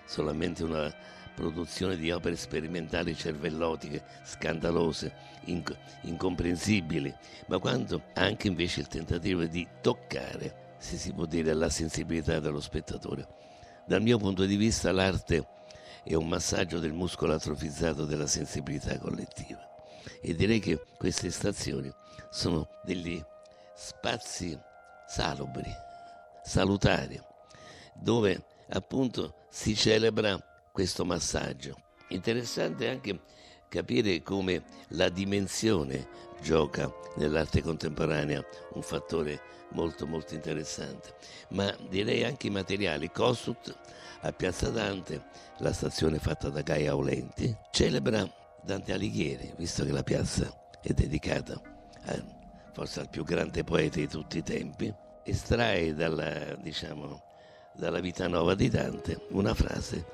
solamente 0.06 0.64
una 0.64 0.94
produzione 1.34 1.98
di 1.98 2.12
opere 2.12 2.38
sperimentali 2.38 3.16
cervellotiche, 3.16 4.04
scandalose, 4.24 5.14
inc- 5.46 5.76
incomprensibili, 6.02 7.14
ma 7.48 7.60
quanto 7.60 8.04
anche 8.14 8.48
invece 8.48 8.82
il 8.82 8.88
tentativo 8.88 9.44
di 9.44 9.68
toccare, 9.82 10.76
se 10.78 10.96
si 10.96 11.12
può 11.12 11.26
dire, 11.26 11.54
la 11.54 11.70
sensibilità 11.70 12.40
dello 12.40 12.62
spettatore. 12.62 13.28
Dal 13.86 14.02
mio 14.02 14.18
punto 14.18 14.46
di 14.46 14.56
vista 14.56 14.92
l'arte 14.92 15.55
e 16.06 16.16
un 16.16 16.28
massaggio 16.28 16.80
del 16.80 16.94
muscolo 16.94 17.34
atrofizzato 17.34 18.06
della 18.06 18.28
sensibilità 18.28 18.98
collettiva. 19.00 19.60
E 20.22 20.36
direi 20.36 20.60
che 20.60 20.86
queste 20.98 21.32
stazioni 21.32 21.92
sono 22.30 22.68
degli 22.84 23.22
spazi 23.76 24.58
salubri, 25.08 25.72
salutari, 26.44 27.20
dove 27.96 28.46
appunto 28.70 29.46
si 29.50 29.76
celebra 29.76 30.40
questo 30.72 31.06
massaggio. 31.06 31.82
Interessante 32.10 32.88
anche 32.88 33.20
capire 33.68 34.22
come 34.22 34.64
la 34.90 35.10
dimensione 35.10 36.08
gioca 36.42 36.92
nell'arte 37.16 37.62
contemporanea 37.62 38.44
un 38.74 38.82
fattore 38.82 39.42
molto 39.70 40.06
molto 40.08 40.34
interessante, 40.34 41.14
ma 41.50 41.76
direi 41.90 42.24
anche 42.24 42.48
i 42.48 42.52
materiali. 42.52 43.12
Kossuth 43.12 43.76
a 44.22 44.32
Piazza 44.32 44.70
Dante, 44.70 45.26
la 45.60 45.74
stazione 45.74 46.20
fatta 46.20 46.50
da 46.50 46.62
Gaia 46.62 46.92
Aulenti, 46.92 47.56
celebra 47.72 48.28
Dante 48.64 48.94
Alighieri, 48.94 49.54
visto 49.58 49.86
che 49.86 49.92
la 49.92 50.04
piazza 50.04 50.52
è 50.82 50.94
dedicata 50.94 51.62
a, 52.06 52.24
forse 52.74 53.02
al 53.02 53.10
più 53.10 53.24
grande 53.24 53.64
poeta 53.64 54.00
di 54.00 54.08
tutti 54.08 54.40
i 54.40 54.44
tempi, 54.44 54.94
estrae 55.24 55.94
dalla, 55.94 56.56
diciamo, 56.56 57.24
dalla 57.76 58.00
vita 58.00 58.28
nuova 58.28 58.56
di 58.56 58.70
Dante 58.70 59.26
una 59.30 59.54
frase 59.54 60.06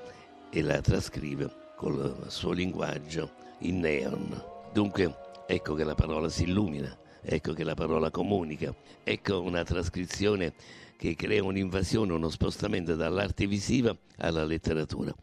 e 0.52 0.62
la 0.62 0.82
trascrive 0.82 1.50
col 1.76 2.26
suo 2.28 2.52
linguaggio 2.52 3.32
in 3.60 3.80
neon. 3.80 4.44
Dunque 4.74 5.31
ecco 5.54 5.74
che 5.74 5.84
la 5.84 5.96
parola 5.96 6.30
si 6.30 6.44
illumina, 6.44 6.98
ecco 7.22 7.52
che 7.52 7.66
la 7.66 7.74
parola 7.74 8.10
comunica, 8.10 8.74
ecco 9.04 9.42
una 9.42 9.64
trascrizione 9.64 10.54
che 10.98 11.16
crea 11.16 11.44
un'invasione, 11.44 12.14
uno 12.14 12.30
spostamento 12.30 12.96
dall'arte 12.96 13.48
visiva 13.48 13.96
alla 14.18 14.46
letteratura. 14.46 15.14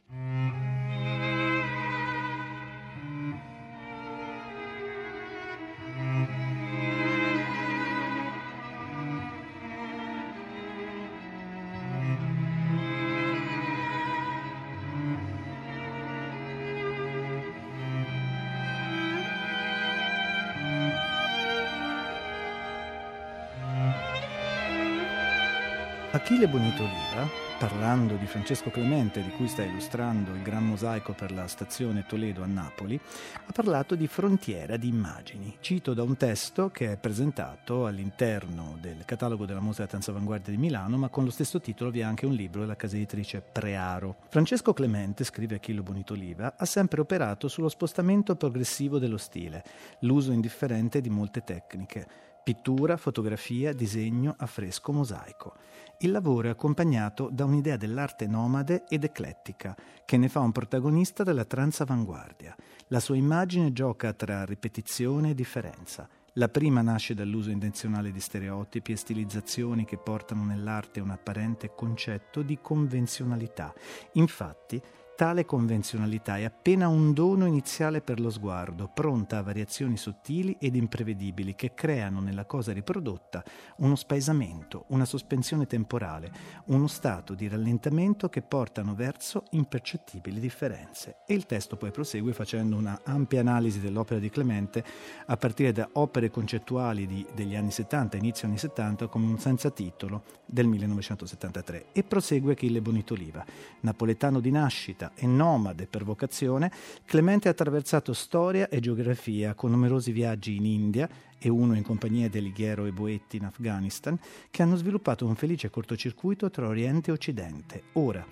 Achille 26.28 26.46
Bonito 26.46 26.82
Oliva, 26.82 27.26
parlando 27.58 28.16
di 28.16 28.26
Francesco 28.26 28.68
Clemente, 28.68 29.22
di 29.22 29.30
cui 29.30 29.48
sta 29.48 29.62
illustrando 29.62 30.34
il 30.34 30.42
gran 30.42 30.62
mosaico 30.62 31.14
per 31.14 31.32
la 31.32 31.46
stazione 31.46 32.04
Toledo 32.06 32.42
a 32.42 32.46
Napoli, 32.46 33.00
ha 33.46 33.50
parlato 33.50 33.94
di 33.94 34.06
frontiera 34.06 34.76
di 34.76 34.88
immagini. 34.88 35.56
Cito 35.60 35.94
da 35.94 36.02
un 36.02 36.18
testo 36.18 36.68
che 36.68 36.92
è 36.92 36.96
presentato 36.98 37.86
all'interno 37.86 38.76
del 38.78 39.06
catalogo 39.06 39.46
della 39.46 39.60
Mostra 39.60 39.86
della 39.86 39.96
Danza 39.96 40.10
Avanguardia 40.10 40.52
di 40.52 40.58
Milano, 40.58 40.98
ma 40.98 41.08
con 41.08 41.24
lo 41.24 41.30
stesso 41.30 41.62
titolo 41.62 41.88
vi 41.88 42.00
è 42.00 42.02
anche 42.02 42.26
un 42.26 42.34
libro 42.34 42.60
della 42.60 42.76
casa 42.76 42.96
editrice 42.96 43.40
Prearo. 43.40 44.16
Francesco 44.28 44.74
Clemente, 44.74 45.24
scrive 45.24 45.54
Achille 45.54 45.80
Bonito 45.80 46.12
Oliva, 46.12 46.56
ha 46.58 46.66
sempre 46.66 47.00
operato 47.00 47.48
sullo 47.48 47.70
spostamento 47.70 48.36
progressivo 48.36 48.98
dello 48.98 49.16
stile, 49.16 49.64
l'uso 50.00 50.32
indifferente 50.32 51.00
di 51.00 51.08
molte 51.08 51.42
tecniche 51.42 52.27
pittura, 52.48 52.96
fotografia, 52.96 53.74
disegno, 53.74 54.34
affresco, 54.38 54.90
mosaico. 54.90 55.56
Il 55.98 56.10
lavoro 56.10 56.48
è 56.48 56.50
accompagnato 56.50 57.28
da 57.30 57.44
un'idea 57.44 57.76
dell'arte 57.76 58.26
nomade 58.26 58.86
ed 58.88 59.04
eclettica, 59.04 59.76
che 60.06 60.16
ne 60.16 60.30
fa 60.30 60.40
un 60.40 60.50
protagonista 60.50 61.24
della 61.24 61.44
transavanguardia. 61.44 62.56
La 62.86 63.00
sua 63.00 63.16
immagine 63.16 63.74
gioca 63.74 64.14
tra 64.14 64.46
ripetizione 64.46 65.28
e 65.28 65.34
differenza. 65.34 66.08
La 66.34 66.48
prima 66.48 66.80
nasce 66.80 67.12
dall'uso 67.12 67.50
intenzionale 67.50 68.12
di 68.12 68.20
stereotipi 68.20 68.92
e 68.92 68.96
stilizzazioni 68.96 69.84
che 69.84 69.98
portano 69.98 70.42
nell'arte 70.44 71.00
un 71.00 71.10
apparente 71.10 71.74
concetto 71.74 72.40
di 72.40 72.60
convenzionalità. 72.62 73.74
Infatti, 74.12 74.80
Tale 75.18 75.44
convenzionalità 75.44 76.38
è 76.38 76.44
appena 76.44 76.86
un 76.86 77.12
dono 77.12 77.44
iniziale 77.44 78.00
per 78.00 78.20
lo 78.20 78.30
sguardo, 78.30 78.86
pronta 78.86 79.38
a 79.38 79.42
variazioni 79.42 79.96
sottili 79.96 80.56
ed 80.60 80.76
imprevedibili 80.76 81.56
che 81.56 81.74
creano 81.74 82.20
nella 82.20 82.44
cosa 82.44 82.72
riprodotta 82.72 83.42
uno 83.78 83.96
spaesamento, 83.96 84.84
una 84.90 85.04
sospensione 85.04 85.66
temporale, 85.66 86.30
uno 86.66 86.86
stato 86.86 87.34
di 87.34 87.48
rallentamento 87.48 88.28
che 88.28 88.42
portano 88.42 88.94
verso 88.94 89.42
impercettibili 89.50 90.38
differenze. 90.38 91.16
E 91.26 91.34
il 91.34 91.46
testo 91.46 91.76
poi 91.76 91.90
prosegue 91.90 92.32
facendo 92.32 92.76
una 92.76 93.00
ampia 93.02 93.40
analisi 93.40 93.80
dell'opera 93.80 94.20
di 94.20 94.30
Clemente 94.30 94.84
a 95.26 95.36
partire 95.36 95.72
da 95.72 95.88
opere 95.94 96.30
concettuali 96.30 97.08
di, 97.08 97.26
degli 97.34 97.56
anni 97.56 97.72
70, 97.72 98.16
inizio 98.16 98.46
anni 98.46 98.58
70, 98.58 99.08
come 99.08 99.26
un 99.26 99.40
senza 99.40 99.72
titolo 99.72 100.22
del 100.46 100.68
1973 100.68 101.86
e 101.90 102.04
prosegue 102.04 102.52
Achille 102.52 102.80
Bonitoliva, 102.80 103.44
napoletano 103.80 104.38
di 104.38 104.52
nascita, 104.52 105.06
e 105.14 105.26
nomade 105.26 105.86
per 105.86 106.04
vocazione, 106.04 106.70
Clemente 107.04 107.48
ha 107.48 107.50
attraversato 107.50 108.12
storia 108.12 108.68
e 108.68 108.80
geografia 108.80 109.54
con 109.54 109.70
numerosi 109.70 110.12
viaggi 110.12 110.56
in 110.56 110.64
India 110.64 111.08
e 111.38 111.48
uno 111.48 111.76
in 111.76 111.82
compagnia 111.82 112.28
di 112.28 112.38
Alighiero 112.38 112.86
e 112.86 112.92
Boetti 112.92 113.36
in 113.36 113.44
Afghanistan, 113.44 114.18
che 114.50 114.62
hanno 114.62 114.76
sviluppato 114.76 115.26
un 115.26 115.34
felice 115.34 115.70
cortocircuito 115.70 116.50
tra 116.50 116.66
Oriente 116.66 117.10
e 117.10 117.14
Occidente. 117.14 117.82
Ora, 117.94 118.26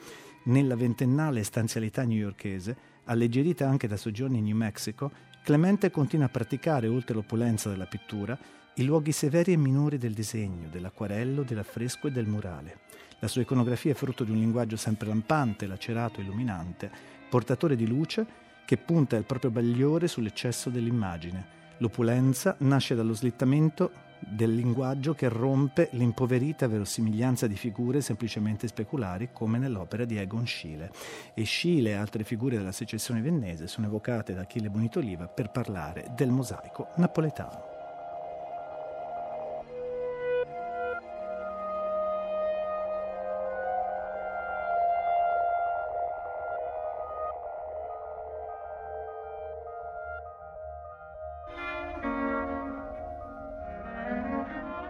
nella 0.45 0.77
ventennale 0.77 1.43
stanzialità 1.43 2.05
newyorkese, 2.05 2.77
alleggerita 3.05 3.69
anche 3.69 3.89
da 3.89 3.97
soggiorni 3.97 4.39
in 4.39 4.45
New 4.45 4.57
Mexico, 4.57 5.11
Clemente 5.43 5.93
continua 5.93 6.27
a 6.27 6.31
praticare, 6.31 6.89
oltre 6.89 7.15
l'opulenza 7.15 7.69
della 7.69 7.87
pittura, 7.87 8.37
i 8.75 8.85
luoghi 8.85 9.13
severi 9.13 9.53
e 9.53 9.57
minori 9.57 9.97
del 9.97 10.13
disegno, 10.13 10.69
dell'acquarello, 10.69 11.45
dell'affresco 11.45 12.09
e 12.09 12.11
del 12.11 12.27
murale. 12.27 12.81
La 13.21 13.29
sua 13.29 13.43
iconografia 13.43 13.93
è 13.93 13.95
frutto 13.95 14.25
di 14.25 14.31
un 14.31 14.39
linguaggio 14.39 14.77
sempre 14.77 15.09
lampante, 15.09 15.67
lacerato, 15.67 16.21
illuminante, 16.21 16.91
portatore 17.29 17.75
di 17.75 17.87
luce 17.87 18.27
che 18.65 18.77
punta 18.77 19.17
il 19.17 19.25
proprio 19.25 19.51
bagliore 19.51 20.09
sull'eccesso 20.09 20.69
dell'immagine. 20.69 21.55
L'opulenza 21.79 22.57
nasce 22.59 22.95
dallo 22.95 23.15
slittamento 23.15 24.05
del 24.19 24.55
linguaggio 24.55 25.15
che 25.15 25.29
rompe 25.29 25.89
l'impoverita 25.93 26.67
verosimiglianza 26.67 27.47
di 27.47 27.57
figure 27.57 28.01
semplicemente 28.01 28.67
speculari 28.67 29.31
come 29.33 29.59
nell'opera 29.59 30.05
di 30.05 30.17
Egon 30.17 30.47
Schiele. 30.47 30.91
E 31.35 31.45
Schiele 31.45 31.91
e 31.91 31.95
altre 31.95 32.25
figure 32.25 32.57
della 32.57 32.73
secessione 32.73 33.21
viennese 33.21 33.67
sono 33.67 33.87
evocate 33.87 34.35
da 34.35 34.43
Achille 34.43 34.71
Bonitoliva 34.71 35.27
per 35.27 35.51
parlare 35.51 36.11
del 36.15 36.31
mosaico 36.31 36.89
napoletano. 36.97 37.76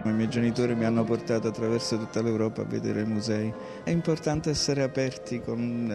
I 0.09 0.13
miei 0.13 0.29
genitori 0.29 0.75
mi 0.75 0.85
hanno 0.85 1.05
portato 1.05 1.49
attraverso 1.49 1.99
tutta 1.99 2.23
l'Europa 2.23 2.63
a 2.63 2.65
vedere 2.65 3.01
i 3.01 3.07
musei. 3.07 3.53
È 3.83 3.91
importante 3.91 4.51
essere 4.51 4.83
aperti, 4.83 5.43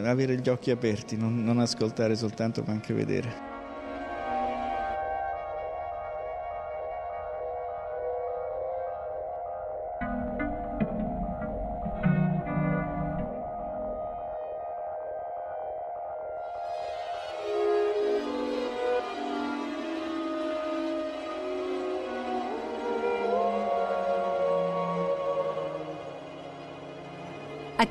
avere 0.03 0.37
gli 0.37 0.49
occhi 0.49 0.71
aperti, 0.71 1.17
non 1.17 1.59
ascoltare 1.59 2.15
soltanto 2.15 2.63
ma 2.65 2.73
anche 2.73 2.93
vedere. 2.93 3.50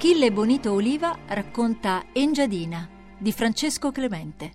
Achille 0.02 0.32
Bonito 0.32 0.72
Oliva 0.72 1.14
racconta 1.26 2.06
Engiadina 2.14 2.88
di 3.18 3.32
Francesco 3.32 3.92
Clemente. 3.92 4.52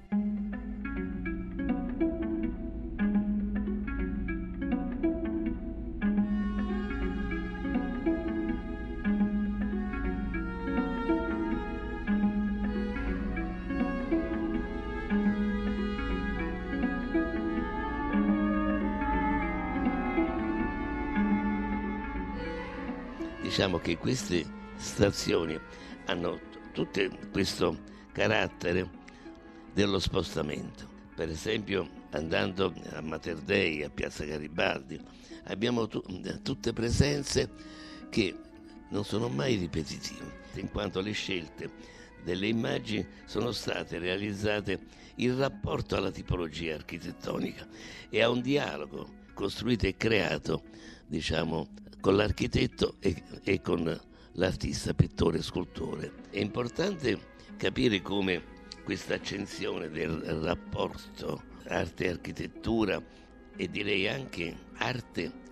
Diciamo 23.44 23.78
che 23.78 23.96
queste 24.00 24.55
stazioni 24.78 25.60
hanno 26.06 26.40
tutte 26.72 27.10
questo 27.32 27.78
carattere 28.12 28.90
dello 29.74 30.00
spostamento. 30.00 30.88
Per 31.16 31.30
esempio, 31.30 31.90
andando 32.12 32.74
a 32.92 33.02
Mater 33.02 33.38
Dei, 33.38 33.84
a 33.84 33.90
Piazza 33.90 34.26
Garibaldi, 34.26 35.00
abbiamo 35.46 35.88
tu, 35.88 36.04
tutte 36.42 36.74
presenze 36.74 37.50
che 38.10 38.36
non 38.90 39.04
sono 39.04 39.30
mai 39.30 39.56
ripetitive, 39.56 40.44
in 40.56 40.70
quanto 40.70 41.02
le 41.02 41.12
scelte 41.12 41.72
delle 42.24 42.48
immagini 42.48 43.06
sono 43.26 43.52
state 43.52 44.00
realizzate 44.00 44.80
in 45.16 45.38
rapporto 45.38 45.96
alla 45.96 46.12
tipologia 46.12 46.76
architettonica 46.76 47.68
e 48.10 48.22
a 48.22 48.30
un 48.30 48.42
dialogo 48.42 49.24
costruito 49.34 49.86
e 49.86 49.96
creato, 49.96 50.64
diciamo, 51.06 51.68
con 52.02 52.16
l'architetto 52.16 52.96
e, 53.00 53.24
e 53.44 53.62
con 53.62 54.00
l'artista, 54.36 54.94
pittore, 54.94 55.42
scultore. 55.42 56.12
È 56.30 56.40
importante 56.40 57.34
capire 57.58 58.02
come 58.02 58.54
questa 58.84 59.16
accensione 59.16 59.90
del 59.90 60.20
rapporto 60.42 61.44
arte 61.68 62.06
e 62.06 62.10
architettura 62.10 63.02
e 63.56 63.70
direi 63.70 64.08
anche 64.08 64.56
arte 64.76 65.44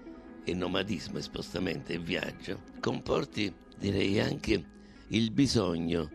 e 0.44 0.54
nomadismo 0.54 1.18
e 1.18 1.22
spostamento 1.22 1.92
e 1.92 2.00
viaggio 2.00 2.62
comporti 2.80 3.52
direi 3.78 4.20
anche 4.20 4.64
il 5.08 5.32
bisogno 5.32 6.10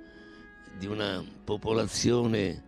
di 0.78 0.86
una 0.86 1.24
popolazione 1.44 2.62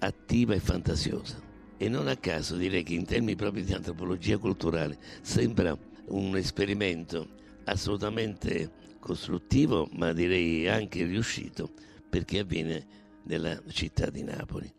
attiva 0.00 0.54
e 0.54 0.60
fantasiosa. 0.60 1.40
E 1.76 1.88
non 1.88 2.06
a 2.06 2.16
caso 2.16 2.56
direi 2.56 2.82
che 2.82 2.94
in 2.94 3.04
termini 3.04 3.34
proprio 3.34 3.64
di 3.64 3.72
antropologia 3.72 4.38
culturale 4.38 4.98
sembra 5.22 5.76
un 6.08 6.36
esperimento 6.36 7.28
assolutamente 7.64 8.70
costruttivo, 9.04 9.86
ma 9.92 10.14
direi 10.14 10.66
anche 10.66 11.04
riuscito, 11.04 11.70
perché 12.08 12.38
avviene 12.38 12.86
nella 13.24 13.60
città 13.68 14.08
di 14.08 14.22
Napoli. 14.22 14.72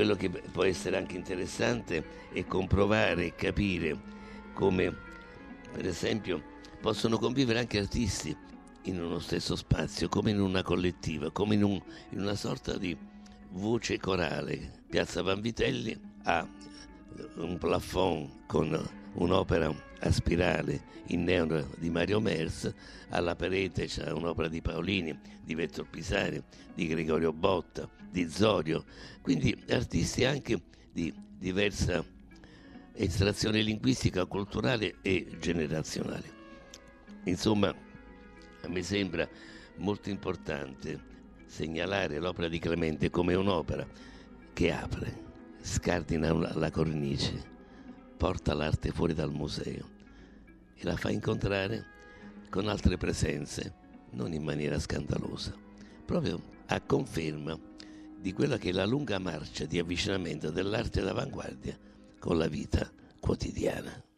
Quello 0.00 0.14
che 0.14 0.30
può 0.30 0.64
essere 0.64 0.96
anche 0.96 1.14
interessante 1.14 2.02
è 2.32 2.46
comprovare 2.46 3.26
e 3.26 3.34
capire 3.34 3.98
come, 4.54 4.96
per 5.70 5.86
esempio, 5.86 6.42
possono 6.80 7.18
convivere 7.18 7.58
anche 7.58 7.78
artisti 7.78 8.34
in 8.84 8.98
uno 8.98 9.18
stesso 9.18 9.56
spazio, 9.56 10.08
come 10.08 10.30
in 10.30 10.40
una 10.40 10.62
collettiva, 10.62 11.30
come 11.30 11.54
in, 11.56 11.64
un, 11.64 11.78
in 12.12 12.20
una 12.20 12.34
sorta 12.34 12.78
di 12.78 12.96
voce 13.50 13.98
corale. 13.98 14.84
Piazza 14.88 15.20
Vanvitelli 15.20 15.94
ha 16.22 16.48
un 17.34 17.58
plafond 17.58 18.46
con 18.46 18.99
un'opera 19.14 19.74
a 20.00 20.10
spirale 20.10 20.88
in 21.08 21.24
neon 21.24 21.68
di 21.78 21.90
Mario 21.90 22.20
Mers, 22.20 22.72
alla 23.10 23.34
parete 23.34 23.86
c'è 23.86 24.10
un'opera 24.10 24.48
di 24.48 24.62
Paolini, 24.62 25.18
di 25.42 25.54
Vettor 25.54 25.88
Pisani, 25.88 26.42
di 26.74 26.86
Gregorio 26.86 27.32
Botta, 27.32 27.88
di 28.10 28.28
Zorio, 28.28 28.84
quindi 29.20 29.56
artisti 29.68 30.24
anche 30.24 30.60
di 30.92 31.12
diversa 31.38 32.04
estrazione 32.92 33.62
linguistica, 33.62 34.26
culturale 34.26 34.96
e 35.02 35.36
generazionale. 35.40 36.38
Insomma, 37.24 37.68
a 37.68 38.68
me 38.68 38.82
sembra 38.82 39.28
molto 39.76 40.10
importante 40.10 41.08
segnalare 41.46 42.18
l'opera 42.18 42.48
di 42.48 42.58
Clemente 42.58 43.10
come 43.10 43.34
un'opera 43.34 43.86
che 44.52 44.72
apre, 44.72 45.28
scardina 45.60 46.32
la 46.32 46.70
cornice, 46.70 47.49
porta 48.20 48.52
l'arte 48.52 48.90
fuori 48.90 49.14
dal 49.14 49.32
museo 49.32 49.88
e 50.74 50.84
la 50.84 50.94
fa 50.94 51.10
incontrare 51.10 51.86
con 52.50 52.68
altre 52.68 52.98
presenze, 52.98 53.72
non 54.10 54.34
in 54.34 54.42
maniera 54.42 54.78
scandalosa, 54.78 55.54
proprio 56.04 56.38
a 56.66 56.82
conferma 56.82 57.58
di 58.20 58.34
quella 58.34 58.58
che 58.58 58.68
è 58.68 58.72
la 58.72 58.84
lunga 58.84 59.18
marcia 59.18 59.64
di 59.64 59.78
avvicinamento 59.78 60.50
dell'arte 60.50 61.00
d'avanguardia 61.00 61.78
con 62.18 62.36
la 62.36 62.46
vita 62.46 62.92
quotidiana. 63.18 64.09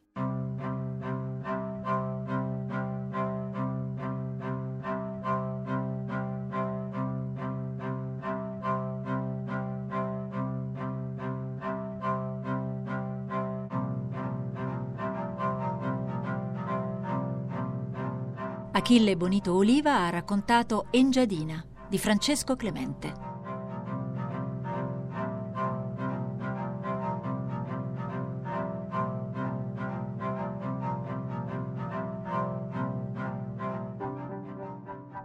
Achille 18.75 19.19
Bonito 19.19 19.53
Oliva 19.53 19.99
ha 19.99 20.09
raccontato 20.09 20.87
Engiadina 20.91 21.63
di 21.91 21.99
Francesco 21.99 22.57
Clemente. 22.57 23.13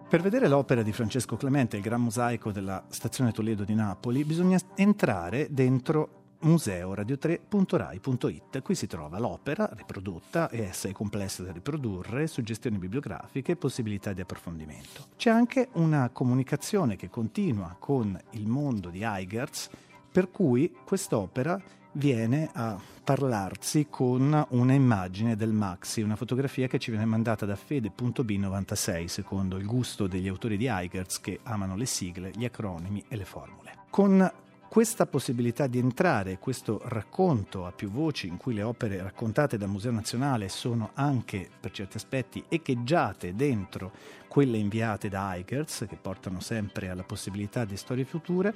Per 0.09 0.21
vedere 0.21 0.49
l'opera 0.49 0.81
di 0.81 0.91
Francesco 0.91 1.37
Clemente, 1.37 1.77
il 1.77 1.83
gran 1.83 2.01
mosaico 2.01 2.51
della 2.51 2.83
stazione 2.89 3.31
Toledo 3.31 3.63
di 3.63 3.75
Napoli, 3.75 4.25
bisogna 4.25 4.59
entrare 4.75 5.47
dentro 5.49 6.26
museoradio3.rai.it. 6.43 8.61
Qui 8.61 8.75
si 8.75 8.87
trova 8.87 9.19
l'opera 9.19 9.69
riprodotta 9.73 10.49
e 10.49 10.63
essa 10.63 10.87
è 10.87 10.91
complessa 10.91 11.43
da 11.43 11.51
riprodurre, 11.51 12.27
suggestioni 12.27 12.77
bibliografiche 12.77 13.53
e 13.53 13.55
possibilità 13.55 14.13
di 14.13 14.21
approfondimento. 14.21 15.05
C'è 15.15 15.29
anche 15.29 15.69
una 15.73 16.09
comunicazione 16.09 16.95
che 16.95 17.09
continua 17.09 17.75
con 17.79 18.19
il 18.31 18.47
mondo 18.47 18.89
di 18.89 19.03
Eigerz, 19.03 19.69
per 20.11 20.31
cui 20.31 20.75
quest'opera 20.85 21.61
viene 21.93 22.49
a 22.53 22.79
parlarsi 23.03 23.87
con 23.89 24.45
una 24.49 24.73
immagine 24.73 25.35
del 25.35 25.51
Maxi, 25.51 26.01
una 26.01 26.15
fotografia 26.15 26.67
che 26.67 26.77
ci 26.77 26.91
viene 26.91 27.05
mandata 27.05 27.45
da 27.45 27.55
Fede.b96, 27.55 29.05
secondo 29.05 29.57
il 29.57 29.65
gusto 29.65 30.07
degli 30.07 30.27
autori 30.27 30.57
di 30.57 30.67
Eigerz 30.67 31.19
che 31.19 31.39
amano 31.43 31.75
le 31.75 31.85
sigle, 31.85 32.31
gli 32.35 32.45
acronimi 32.45 33.03
e 33.07 33.15
le 33.15 33.25
formule. 33.25 33.75
Con 33.89 34.31
questa 34.69 35.05
possibilità 35.05 35.65
di 35.67 35.79
entrare, 35.79 36.39
questo 36.39 36.81
racconto 36.85 37.65
a 37.65 37.71
più 37.71 37.89
voci 37.89 38.27
in 38.27 38.37
cui 38.37 38.53
le 38.53 38.63
opere 38.63 39.01
raccontate 39.01 39.57
dal 39.57 39.69
Museo 39.69 39.91
Nazionale 39.91 40.49
sono 40.49 40.91
anche 40.93 41.49
per 41.59 41.71
certi 41.71 41.97
aspetti 41.97 42.43
echeggiate 42.47 43.33
dentro 43.33 43.91
quelle 44.27 44.57
inviate 44.57 45.09
da 45.09 45.33
Eigerts, 45.35 45.85
che 45.87 45.95
portano 45.95 46.41
sempre 46.41 46.89
alla 46.89 47.03
possibilità 47.03 47.65
di 47.65 47.77
storie 47.77 48.05
future, 48.05 48.53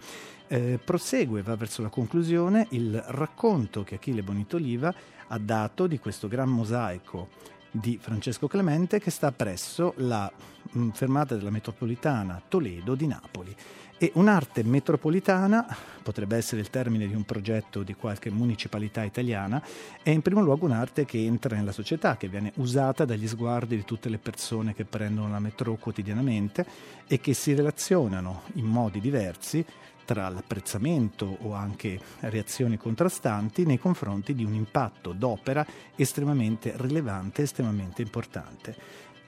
eh, 0.47 0.79
prosegue, 0.83 1.41
va 1.41 1.55
verso 1.55 1.81
la 1.81 1.89
conclusione 1.89 2.67
il 2.71 3.01
racconto 3.07 3.83
che 3.83 3.95
Achille 3.95 4.21
Bonitoliva 4.21 4.93
ha 5.27 5.37
dato 5.39 5.87
di 5.87 5.97
questo 5.97 6.27
gran 6.27 6.49
mosaico 6.49 7.29
di 7.71 7.97
Francesco 8.01 8.47
Clemente 8.47 8.99
che 8.99 9.09
sta 9.09 9.31
presso 9.31 9.93
la 9.97 10.31
mm, 10.77 10.89
fermata 10.89 11.35
della 11.35 11.49
metropolitana 11.49 12.41
Toledo 12.47 12.95
di 12.95 13.07
Napoli. 13.07 13.55
E 13.97 14.11
un'arte 14.15 14.63
metropolitana, 14.63 15.63
potrebbe 16.01 16.35
essere 16.35 16.61
il 16.61 16.71
termine 16.71 17.07
di 17.07 17.13
un 17.13 17.23
progetto 17.23 17.83
di 17.83 17.93
qualche 17.93 18.31
municipalità 18.31 19.03
italiana, 19.03 19.61
è 20.01 20.09
in 20.09 20.23
primo 20.23 20.41
luogo 20.41 20.65
un'arte 20.65 21.05
che 21.05 21.23
entra 21.23 21.55
nella 21.55 21.71
società, 21.71 22.17
che 22.17 22.27
viene 22.27 22.51
usata 22.55 23.05
dagli 23.05 23.27
sguardi 23.27 23.75
di 23.75 23.85
tutte 23.85 24.09
le 24.09 24.17
persone 24.17 24.73
che 24.73 24.85
prendono 24.85 25.29
la 25.29 25.39
metro 25.39 25.75
quotidianamente 25.75 26.65
e 27.05 27.19
che 27.19 27.35
si 27.35 27.53
relazionano 27.53 28.41
in 28.53 28.65
modi 28.65 28.99
diversi 28.99 29.63
tra 30.05 30.29
l'apprezzamento 30.29 31.37
o 31.41 31.53
anche 31.53 31.99
reazioni 32.21 32.77
contrastanti 32.77 33.65
nei 33.65 33.79
confronti 33.79 34.33
di 34.33 34.43
un 34.43 34.53
impatto 34.53 35.11
d'opera 35.13 35.65
estremamente 35.95 36.73
rilevante, 36.77 37.43
estremamente 37.43 38.01
importante. 38.01 38.75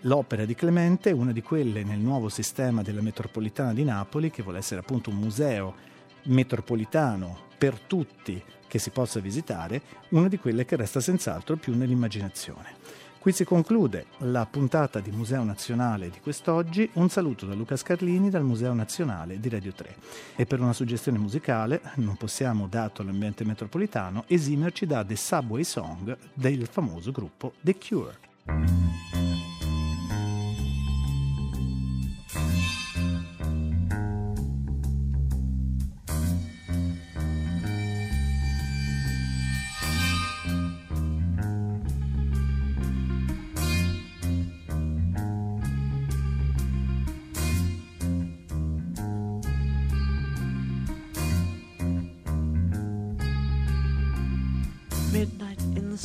L'opera 0.02 0.44
di 0.44 0.54
Clemente 0.54 1.12
è 1.12 1.14
una 1.14 1.32
di 1.32 1.42
quelle 1.42 1.84
nel 1.84 2.00
nuovo 2.00 2.28
sistema 2.28 2.82
della 2.82 3.02
metropolitana 3.02 3.74
di 3.74 3.86
Napoli, 3.86 4.32
che 4.32 4.44
vuole 4.44 4.58
essere 4.58 4.82
appunto 4.82 5.10
un 5.10 5.16
museo 5.16 5.76
metropolitano 6.24 7.38
per 7.58 7.80
tutti 7.80 8.42
che 8.68 8.80
si 8.80 8.90
possa 8.90 9.20
visitare, 9.20 9.82
una 10.10 10.28
di 10.28 10.38
quelle 10.38 10.66
che 10.66 10.76
resta 10.76 11.00
senz'altro 11.00 11.56
più 11.56 11.76
nell'immaginazione. 11.76 12.76
Qui 13.24 13.32
si 13.32 13.46
conclude 13.46 14.08
la 14.18 14.46
puntata 14.46 15.00
di 15.00 15.10
Museo 15.10 15.46
Nazionale 15.46 16.10
di 16.10 16.20
quest'oggi. 16.20 16.90
Un 16.96 17.08
saluto 17.08 17.46
da 17.46 17.54
Luca 17.54 17.78
Scarlini 17.78 18.30
dal 18.30 18.44
Museo 18.44 18.74
Nazionale 18.74 19.40
di 19.40 19.48
Radio 19.48 19.72
3. 19.72 19.96
E 20.36 20.46
per 20.46 20.60
una 20.60 20.74
suggestione 20.74 21.18
musicale 21.18 21.80
non 21.96 22.18
possiamo, 22.18 22.68
dato 22.68 23.02
l'ambiente 23.02 23.46
metropolitano, 23.46 24.26
esimerci 24.28 24.86
da 24.86 25.06
The 25.06 25.16
Subway 25.16 25.64
Song 25.64 26.18
del 26.34 26.68
famoso 26.68 27.14
gruppo 27.14 27.54
The 27.62 27.78
Cure. 27.78 29.33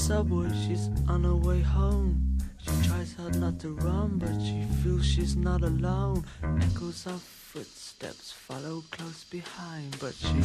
Subway, 0.08 0.48
she's 0.66 0.88
on 1.08 1.24
her 1.24 1.34
way 1.34 1.60
home. 1.60 2.38
She 2.62 2.70
tries 2.88 3.14
hard 3.14 3.36
not 3.36 3.58
to 3.60 3.74
run, 3.74 4.18
but 4.18 4.40
she 4.40 4.62
feels 4.82 5.04
she's 5.04 5.36
not 5.36 5.62
alone. 5.62 6.24
Echoes 6.62 7.06
of 7.06 7.20
footsteps 7.20 8.32
follow 8.32 8.82
close 8.90 9.24
behind, 9.24 9.96
but 10.00 10.14
she 10.14 10.40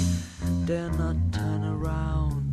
dare 0.66 0.92
not 0.92 1.16
turn 1.32 1.64
around. 1.64 2.53